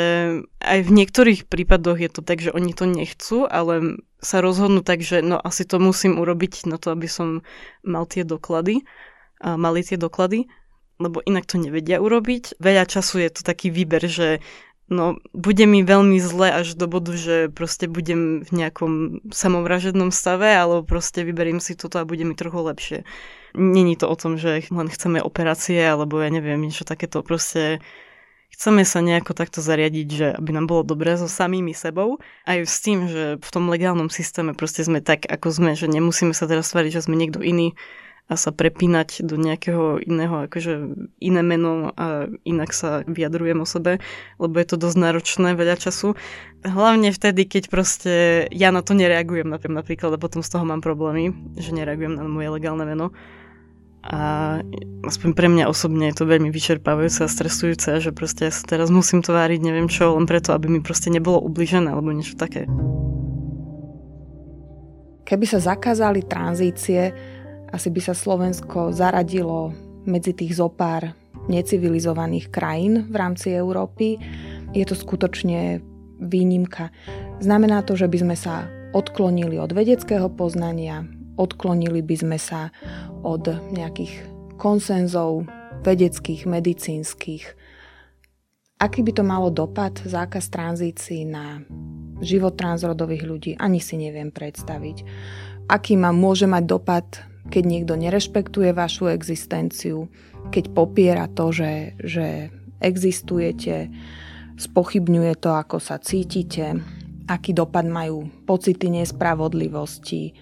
aj 0.63 0.79
v 0.87 0.91
niektorých 0.91 1.41
prípadoch 1.51 1.99
je 1.99 2.11
to 2.11 2.21
tak, 2.23 2.39
že 2.39 2.55
oni 2.55 2.71
to 2.71 2.87
nechcú, 2.87 3.43
ale 3.43 3.99
sa 4.23 4.39
rozhodnú 4.39 4.85
tak, 4.85 5.03
že 5.03 5.19
no 5.19 5.35
asi 5.35 5.67
to 5.67 5.83
musím 5.83 6.15
urobiť 6.15 6.69
na 6.69 6.79
to, 6.79 6.95
aby 6.95 7.11
som 7.11 7.43
mal 7.83 8.07
tie 8.07 8.23
doklady, 8.23 8.87
a 9.39 9.55
mali 9.55 9.83
tie 9.83 9.95
doklady, 9.95 10.51
lebo 10.99 11.23
inak 11.23 11.47
to 11.47 11.55
nevedia 11.55 12.03
urobiť. 12.03 12.59
Veľa 12.59 12.83
času 12.83 13.23
je 13.23 13.29
to 13.31 13.41
taký 13.47 13.71
výber, 13.71 14.03
že 14.03 14.43
No, 14.89 15.21
bude 15.37 15.69
mi 15.69 15.85
veľmi 15.85 16.17
zle 16.17 16.49
až 16.49 16.73
do 16.73 16.89
bodu, 16.89 17.13
že 17.13 17.53
proste 17.53 17.85
budem 17.85 18.41
v 18.41 18.49
nejakom 18.49 19.21
samovražednom 19.29 20.09
stave, 20.09 20.49
alebo 20.49 20.81
proste 20.81 21.21
vyberiem 21.21 21.61
si 21.61 21.77
toto 21.77 22.01
a 22.01 22.09
bude 22.09 22.25
mi 22.25 22.33
trochu 22.33 22.57
lepšie. 22.57 22.99
Není 23.53 24.01
to 24.01 24.09
o 24.09 24.17
tom, 24.17 24.41
že 24.41 24.65
len 24.73 24.89
chceme 24.89 25.21
operácie, 25.21 25.77
alebo 25.77 26.17
ja 26.17 26.33
neviem, 26.33 26.57
niečo 26.57 26.89
takéto. 26.89 27.21
Proste 27.21 27.85
chceme 28.49 28.81
sa 28.81 29.05
nejako 29.05 29.37
takto 29.37 29.61
zariadiť, 29.61 30.07
že 30.09 30.27
aby 30.33 30.57
nám 30.57 30.65
bolo 30.65 30.81
dobré 30.81 31.13
so 31.21 31.29
samými 31.29 31.77
sebou. 31.77 32.17
Aj 32.49 32.57
s 32.57 32.81
tým, 32.81 33.05
že 33.05 33.37
v 33.37 33.49
tom 33.53 33.69
legálnom 33.69 34.09
systéme 34.09 34.57
proste 34.57 34.81
sme 34.81 35.05
tak, 35.05 35.29
ako 35.29 35.53
sme, 35.53 35.71
že 35.77 35.85
nemusíme 35.85 36.33
sa 36.33 36.49
teraz 36.49 36.73
stvariť, 36.73 36.97
že 36.97 37.05
sme 37.05 37.13
niekto 37.13 37.45
iný 37.45 37.77
a 38.29 38.37
sa 38.37 38.53
prepínať 38.53 39.25
do 39.25 39.41
nejakého 39.41 39.97
iného, 40.05 40.45
akože 40.45 40.73
iné 41.17 41.41
meno 41.41 41.89
a 41.97 42.29
inak 42.45 42.69
sa 42.77 43.01
vyjadrujem 43.09 43.57
o 43.57 43.65
sebe, 43.65 43.97
lebo 44.37 44.53
je 44.61 44.67
to 44.69 44.77
dosť 44.77 44.97
náročné 45.01 45.57
veľa 45.57 45.81
času. 45.81 46.13
Hlavne 46.61 47.09
vtedy, 47.09 47.49
keď 47.49 47.73
proste 47.73 48.45
ja 48.53 48.69
na 48.69 48.85
to 48.85 48.93
nereagujem 48.93 49.49
napríklad, 49.49 50.13
a 50.13 50.21
potom 50.21 50.45
z 50.45 50.49
toho 50.53 50.61
mám 50.61 50.85
problémy, 50.85 51.33
že 51.57 51.73
nereagujem 51.73 52.13
na 52.13 52.29
moje 52.29 52.53
legálne 52.53 52.85
meno. 52.85 53.09
A 54.05 54.61
aspoň 55.03 55.29
pre 55.35 55.49
mňa 55.51 55.67
osobne 55.67 56.07
je 56.13 56.21
to 56.21 56.29
veľmi 56.29 56.53
vyčerpávajúce 56.53 57.25
a 57.25 57.27
stresujúce, 57.27 57.99
že 57.99 58.15
proste 58.15 58.47
ja 58.47 58.53
sa 58.53 58.63
teraz 58.63 58.93
musím 58.93 59.25
tváriť 59.25 59.59
neviem 59.59 59.91
čo, 59.91 60.15
len 60.15 60.29
preto, 60.29 60.53
aby 60.53 60.71
mi 60.71 60.79
proste 60.79 61.11
nebolo 61.11 61.41
ubližené 61.43 61.91
alebo 61.91 62.13
niečo 62.13 62.37
také. 62.39 62.69
Keby 65.27 65.45
sa 65.45 65.59
zakázali 65.75 66.25
tranzície, 66.25 67.11
asi 67.69 67.89
by 67.93 68.01
sa 68.01 68.13
Slovensko 68.17 68.91
zaradilo 68.91 69.73
medzi 70.05 70.33
tých 70.33 70.57
zopár 70.57 71.13
necivilizovaných 71.49 72.49
krajín 72.53 73.09
v 73.09 73.15
rámci 73.15 73.53
Európy. 73.53 74.17
Je 74.73 74.85
to 74.85 74.93
skutočne 74.93 75.81
výnimka. 76.19 76.93
Znamená 77.39 77.81
to, 77.85 77.95
že 77.95 78.11
by 78.11 78.17
sme 78.21 78.35
sa 78.35 78.67
odklonili 78.93 79.55
od 79.57 79.71
vedeckého 79.71 80.27
poznania, 80.33 81.05
odklonili 81.37 82.01
by 82.01 82.15
sme 82.17 82.37
sa 82.41 82.73
od 83.21 83.47
nejakých 83.71 84.13
konsenzov 84.59 85.47
vedeckých, 85.85 86.43
medicínskych. 86.43 87.43
Aký 88.79 89.03
by 89.03 89.11
to 89.15 89.23
malo 89.23 89.51
dopad, 89.51 89.99
zákaz 90.03 90.51
tranzícií 90.51 91.27
na 91.27 91.63
život 92.19 92.55
transrodových 92.59 93.23
ľudí, 93.23 93.51
ani 93.55 93.79
si 93.79 93.95
neviem 93.95 94.31
predstaviť. 94.31 95.03
Aký 95.71 95.95
má, 95.95 96.11
môže 96.11 96.47
mať 96.47 96.63
dopad 96.67 97.07
keď 97.47 97.63
niekto 97.63 97.95
nerešpektuje 97.95 98.75
vašu 98.75 99.07
existenciu, 99.07 100.11
keď 100.51 100.75
popiera 100.75 101.25
to, 101.31 101.55
že, 101.55 101.95
že 102.03 102.51
existujete, 102.83 103.87
spochybňuje 104.59 105.33
to, 105.39 105.55
ako 105.55 105.79
sa 105.79 105.95
cítite, 106.03 106.83
aký 107.31 107.55
dopad 107.55 107.87
majú 107.87 108.27
pocity 108.43 108.91
nespravodlivosti. 108.91 110.35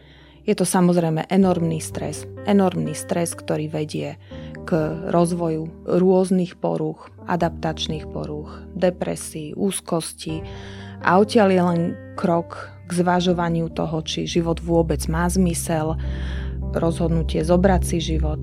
Je 0.48 0.56
to 0.56 0.64
samozrejme 0.64 1.28
enormný 1.28 1.84
stres. 1.84 2.24
Enormný 2.48 2.96
stres, 2.96 3.36
ktorý 3.36 3.68
vedie 3.68 4.16
k 4.64 4.72
rozvoju 5.12 5.68
rôznych 5.84 6.56
porúch, 6.56 7.12
adaptačných 7.28 8.08
porúch, 8.08 8.64
depresí, 8.72 9.52
úzkosti. 9.56 10.40
A 11.04 11.20
odtiaľ 11.20 11.50
je 11.52 11.62
len 11.62 11.82
krok 12.16 12.72
k 12.88 12.92
zvažovaniu 12.96 13.68
toho, 13.76 14.00
či 14.08 14.24
život 14.24 14.64
vôbec 14.64 15.04
má 15.12 15.28
zmysel, 15.28 16.00
rozhodnutie 16.76 17.44
zobrať 17.46 17.82
si 17.86 17.98
život. 18.02 18.42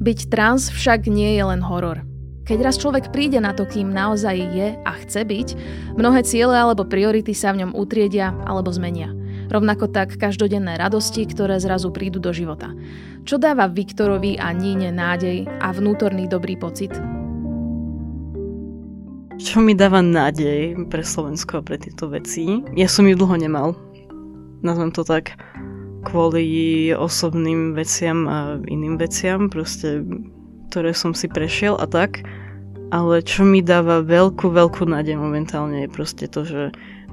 Byť 0.00 0.32
trans 0.32 0.72
však 0.72 1.12
nie 1.12 1.36
je 1.36 1.44
len 1.44 1.60
horor. 1.60 2.00
Keď 2.48 2.58
raz 2.64 2.80
človek 2.80 3.12
príde 3.12 3.36
na 3.38 3.52
to, 3.52 3.68
kým 3.68 3.92
naozaj 3.92 4.32
je 4.32 4.68
a 4.72 4.92
chce 5.04 5.22
byť, 5.28 5.48
mnohé 5.94 6.24
ciele 6.24 6.56
alebo 6.56 6.88
priority 6.88 7.36
sa 7.36 7.52
v 7.52 7.62
ňom 7.62 7.76
utriedia 7.76 8.32
alebo 8.48 8.72
zmenia. 8.72 9.12
Rovnako 9.52 9.92
tak 9.92 10.16
každodenné 10.16 10.80
radosti, 10.80 11.28
ktoré 11.28 11.60
zrazu 11.60 11.92
prídu 11.92 12.16
do 12.16 12.32
života. 12.32 12.72
Čo 13.28 13.36
dáva 13.36 13.68
Viktorovi 13.68 14.40
a 14.40 14.56
Níne 14.56 14.88
nádej 14.88 15.44
a 15.60 15.68
vnútorný 15.70 16.26
dobrý 16.26 16.56
pocit? 16.56 16.96
Čo 19.36 19.60
mi 19.60 19.76
dáva 19.76 20.00
nádej 20.00 20.88
pre 20.88 21.04
Slovensko 21.04 21.60
a 21.60 21.66
pre 21.66 21.76
tieto 21.76 22.08
veci? 22.08 22.62
Ja 22.72 22.88
som 22.88 23.04
ju 23.04 23.14
dlho 23.14 23.36
nemal 23.36 23.76
nazvem 24.62 24.92
to 24.92 25.02
tak, 25.04 25.36
kvôli 26.04 26.90
osobným 26.96 27.76
veciam 27.76 28.24
a 28.24 28.38
iným 28.64 28.96
veciam, 28.96 29.52
proste, 29.52 30.00
ktoré 30.72 30.96
som 30.96 31.12
si 31.12 31.28
prešiel 31.28 31.76
a 31.76 31.84
tak. 31.84 32.24
Ale 32.90 33.22
čo 33.22 33.46
mi 33.46 33.62
dáva 33.62 34.02
veľkú, 34.02 34.50
veľkú 34.50 34.82
nádej 34.82 35.14
momentálne 35.14 35.86
je 35.86 35.94
proste 35.94 36.26
to, 36.26 36.42
že 36.42 36.62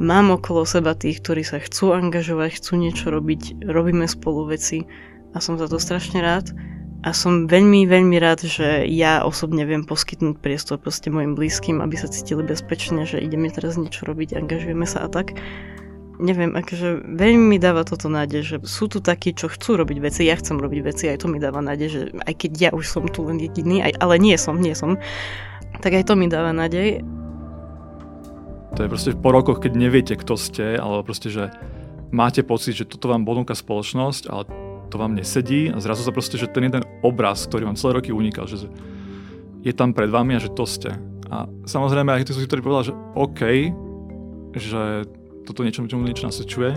mám 0.02 0.34
okolo 0.34 0.66
seba 0.66 0.98
tých, 0.98 1.22
ktorí 1.22 1.46
sa 1.46 1.62
chcú 1.62 1.94
angažovať, 1.94 2.58
chcú 2.58 2.82
niečo 2.82 3.14
robiť, 3.14 3.62
robíme 3.62 4.10
spolu 4.10 4.50
veci 4.50 4.90
a 5.34 5.38
som 5.38 5.54
za 5.54 5.70
to 5.70 5.78
strašne 5.78 6.18
rád. 6.18 6.50
A 7.06 7.14
som 7.14 7.46
veľmi, 7.46 7.86
veľmi 7.86 8.18
rád, 8.18 8.50
že 8.50 8.90
ja 8.90 9.22
osobne 9.22 9.70
viem 9.70 9.86
poskytnúť 9.86 10.42
priestor 10.42 10.82
proste 10.82 11.14
mojim 11.14 11.38
blízkym, 11.38 11.78
aby 11.78 11.94
sa 11.94 12.10
cítili 12.10 12.42
bezpečne, 12.42 13.06
že 13.06 13.22
ideme 13.22 13.54
teraz 13.54 13.78
niečo 13.78 14.10
robiť, 14.10 14.34
angažujeme 14.34 14.84
sa 14.90 15.06
a 15.06 15.10
tak 15.14 15.38
neviem, 16.18 16.54
akože 16.54 17.06
veľmi 17.06 17.56
mi 17.56 17.58
dáva 17.62 17.86
toto 17.86 18.10
nádej, 18.10 18.42
že 18.42 18.56
sú 18.66 18.90
tu 18.90 19.00
takí, 19.00 19.34
čo 19.38 19.50
chcú 19.50 19.78
robiť 19.78 19.98
veci, 20.02 20.26
ja 20.26 20.38
chcem 20.38 20.58
robiť 20.58 20.80
veci, 20.82 21.06
aj 21.10 21.22
to 21.22 21.28
mi 21.30 21.38
dáva 21.38 21.62
nádej, 21.62 21.88
že 21.88 22.02
aj 22.26 22.34
keď 22.34 22.52
ja 22.58 22.70
už 22.74 22.86
som 22.90 23.06
tu 23.06 23.26
len 23.30 23.38
jediný, 23.38 23.86
aj, 23.86 23.94
ale 24.02 24.18
nie 24.18 24.36
som, 24.36 24.58
nie 24.58 24.74
som, 24.74 24.98
tak 25.82 25.94
aj 25.94 26.10
to 26.10 26.14
mi 26.18 26.26
dáva 26.26 26.54
nádej. 26.54 27.06
To 28.78 28.80
je 28.86 28.90
proste 28.90 29.12
po 29.18 29.30
rokoch, 29.34 29.62
keď 29.62 29.74
neviete, 29.74 30.14
kto 30.18 30.38
ste, 30.38 30.78
alebo 30.78 31.06
proste, 31.06 31.30
že 31.34 31.50
máte 32.10 32.42
pocit, 32.42 32.78
že 32.78 32.90
toto 32.90 33.10
vám 33.10 33.26
ponúka 33.26 33.54
spoločnosť, 33.54 34.24
ale 34.30 34.44
to 34.88 34.96
vám 34.96 35.14
nesedí 35.14 35.70
a 35.70 35.78
zrazu 35.84 36.06
sa 36.06 36.16
proste, 36.16 36.40
že 36.40 36.50
ten 36.50 36.66
jeden 36.66 36.84
obraz, 37.04 37.46
ktorý 37.46 37.68
vám 37.68 37.80
celé 37.80 38.00
roky 38.00 38.16
unikal, 38.16 38.48
že 38.48 38.70
je 39.66 39.74
tam 39.76 39.92
pred 39.92 40.08
vami 40.08 40.38
a 40.38 40.44
že 40.44 40.54
to 40.54 40.64
ste. 40.64 40.96
A 41.28 41.44
samozrejme 41.68 42.08
aj 42.16 42.32
tí, 42.32 42.32
ktorí 42.32 42.64
povedal, 42.64 42.88
že 42.88 42.94
OK, 43.20 43.42
že 44.56 45.04
toto 45.48 45.64
niečo, 45.64 45.88
čomu 45.88 46.04
niečo 46.04 46.28
nasvedčuje. 46.28 46.76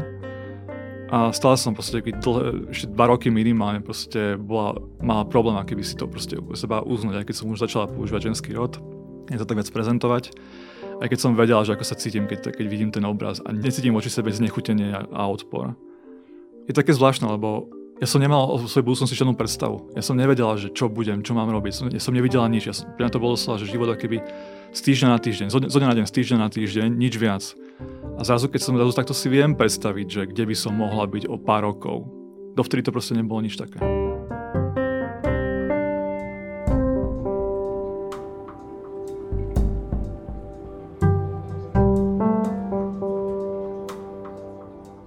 A 1.10 1.34
stále 1.34 1.58
som 1.58 1.74
proste 1.74 1.98
dlhé, 2.06 2.70
ešte 2.70 2.86
dva 2.94 3.10
roky 3.10 3.34
minimálne 3.34 3.82
proste 3.82 4.38
bola, 4.38 4.78
mala 5.02 5.26
problém, 5.26 5.58
keby 5.66 5.82
si 5.82 5.98
to 5.98 6.06
proste 6.06 6.38
u 6.38 6.54
seba 6.54 6.86
uznať, 6.86 7.18
aj 7.18 7.26
keď 7.26 7.34
som 7.34 7.50
už 7.50 7.66
začala 7.66 7.90
používať 7.90 8.30
ženský 8.30 8.54
rod, 8.54 8.78
je 9.26 9.34
to 9.34 9.42
tak 9.42 9.58
viac 9.58 9.70
prezentovať. 9.74 10.30
Aj 11.02 11.08
keď 11.10 11.18
som 11.18 11.34
vedela, 11.34 11.66
že 11.66 11.74
ako 11.74 11.82
sa 11.82 11.98
cítim, 11.98 12.30
keď, 12.30 12.54
keď 12.54 12.66
vidím 12.70 12.94
ten 12.94 13.02
obraz 13.02 13.42
a 13.42 13.50
necítim 13.50 13.90
voči 13.90 14.06
sebe 14.06 14.30
znechutenie 14.30 14.94
a, 14.94 15.02
a 15.10 15.26
odpor. 15.26 15.74
Je 16.70 16.76
také 16.76 16.94
zvláštne, 16.94 17.26
lebo 17.26 17.66
ja 17.98 18.06
som 18.06 18.22
nemal 18.22 18.46
o 18.46 18.56
svojej 18.64 18.86
budúcnosti 18.86 19.18
žiadnu 19.18 19.36
predstavu. 19.36 19.90
Ja 19.92 20.00
som 20.00 20.16
nevedela, 20.16 20.56
že 20.56 20.70
čo 20.72 20.86
budem, 20.86 21.20
čo 21.20 21.36
mám 21.36 21.50
robiť. 21.52 21.92
Ja 21.92 22.00
som 22.00 22.16
nevidela 22.16 22.48
nič. 22.48 22.64
Ja 22.70 22.74
som, 22.76 22.88
pre 22.96 23.04
mňa 23.04 23.12
to 23.12 23.20
bolo 23.20 23.36
slova, 23.36 23.60
že 23.60 23.68
život 23.68 23.92
keby 23.98 24.24
z 24.72 24.80
týždňa 24.80 25.08
na 25.12 25.18
týždeň, 25.18 25.46
zo 25.50 25.58
dňa 25.58 25.88
na 25.90 25.96
deň, 26.00 26.04
z 26.06 26.14
týždňa 26.14 26.38
na 26.38 26.48
týždeň, 26.48 26.88
nič 26.96 27.14
viac. 27.20 27.42
A 28.16 28.24
zrazu, 28.26 28.50
keď 28.50 28.60
som 28.62 28.76
zrazu 28.76 28.92
takto 28.96 29.14
si 29.14 29.30
viem 29.30 29.54
predstaviť, 29.54 30.06
že 30.06 30.22
kde 30.30 30.44
by 30.50 30.54
som 30.56 30.74
mohla 30.74 31.06
byť 31.06 31.28
o 31.30 31.36
pár 31.38 31.68
rokov, 31.68 32.08
dovtedy 32.56 32.82
to 32.82 32.94
proste 32.94 33.14
nebolo 33.14 33.44
nič 33.44 33.56
také. 33.56 33.78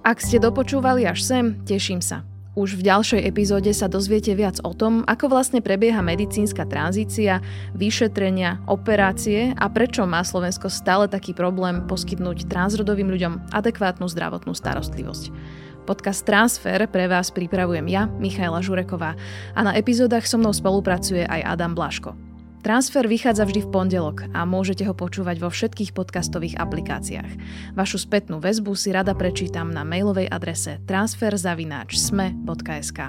Ak 0.04 0.20
ste 0.20 0.36
dopočúvali 0.36 1.08
až 1.08 1.24
sem, 1.24 1.64
teším 1.64 2.04
sa. 2.04 2.33
Už 2.54 2.78
v 2.78 2.86
ďalšej 2.86 3.26
epizóde 3.26 3.74
sa 3.74 3.90
dozviete 3.90 4.30
viac 4.38 4.62
o 4.62 4.70
tom, 4.70 5.02
ako 5.10 5.26
vlastne 5.26 5.58
prebieha 5.58 5.98
medicínska 6.06 6.62
tranzícia, 6.70 7.42
vyšetrenia, 7.74 8.62
operácie 8.70 9.50
a 9.58 9.66
prečo 9.66 10.06
má 10.06 10.22
Slovensko 10.22 10.70
stále 10.70 11.10
taký 11.10 11.34
problém 11.34 11.82
poskytnúť 11.90 12.46
transrodovým 12.46 13.10
ľuďom 13.10 13.50
adekvátnu 13.50 14.06
zdravotnú 14.06 14.54
starostlivosť. 14.54 15.34
Podcast 15.82 16.22
Transfer 16.22 16.86
pre 16.86 17.10
vás 17.10 17.34
pripravujem 17.34 17.90
ja, 17.90 18.06
Michaela 18.22 18.62
Žureková 18.62 19.18
a 19.52 19.60
na 19.66 19.74
epizódach 19.74 20.22
so 20.22 20.38
mnou 20.38 20.54
spolupracuje 20.54 21.26
aj 21.26 21.58
Adam 21.58 21.74
Blaško. 21.74 22.33
Transfer 22.64 23.04
vychádza 23.04 23.44
vždy 23.44 23.68
v 23.68 23.72
pondelok 23.76 24.24
a 24.32 24.48
môžete 24.48 24.88
ho 24.88 24.96
počúvať 24.96 25.36
vo 25.36 25.52
všetkých 25.52 25.92
podcastových 25.92 26.56
aplikáciách. 26.56 27.28
Vašu 27.76 28.00
spätnú 28.00 28.40
väzbu 28.40 28.72
si 28.72 28.88
rada 28.88 29.12
prečítam 29.12 29.68
na 29.68 29.84
mailovej 29.84 30.32
adrese 30.32 30.80
transferzavináčsme.sk. 30.88 33.00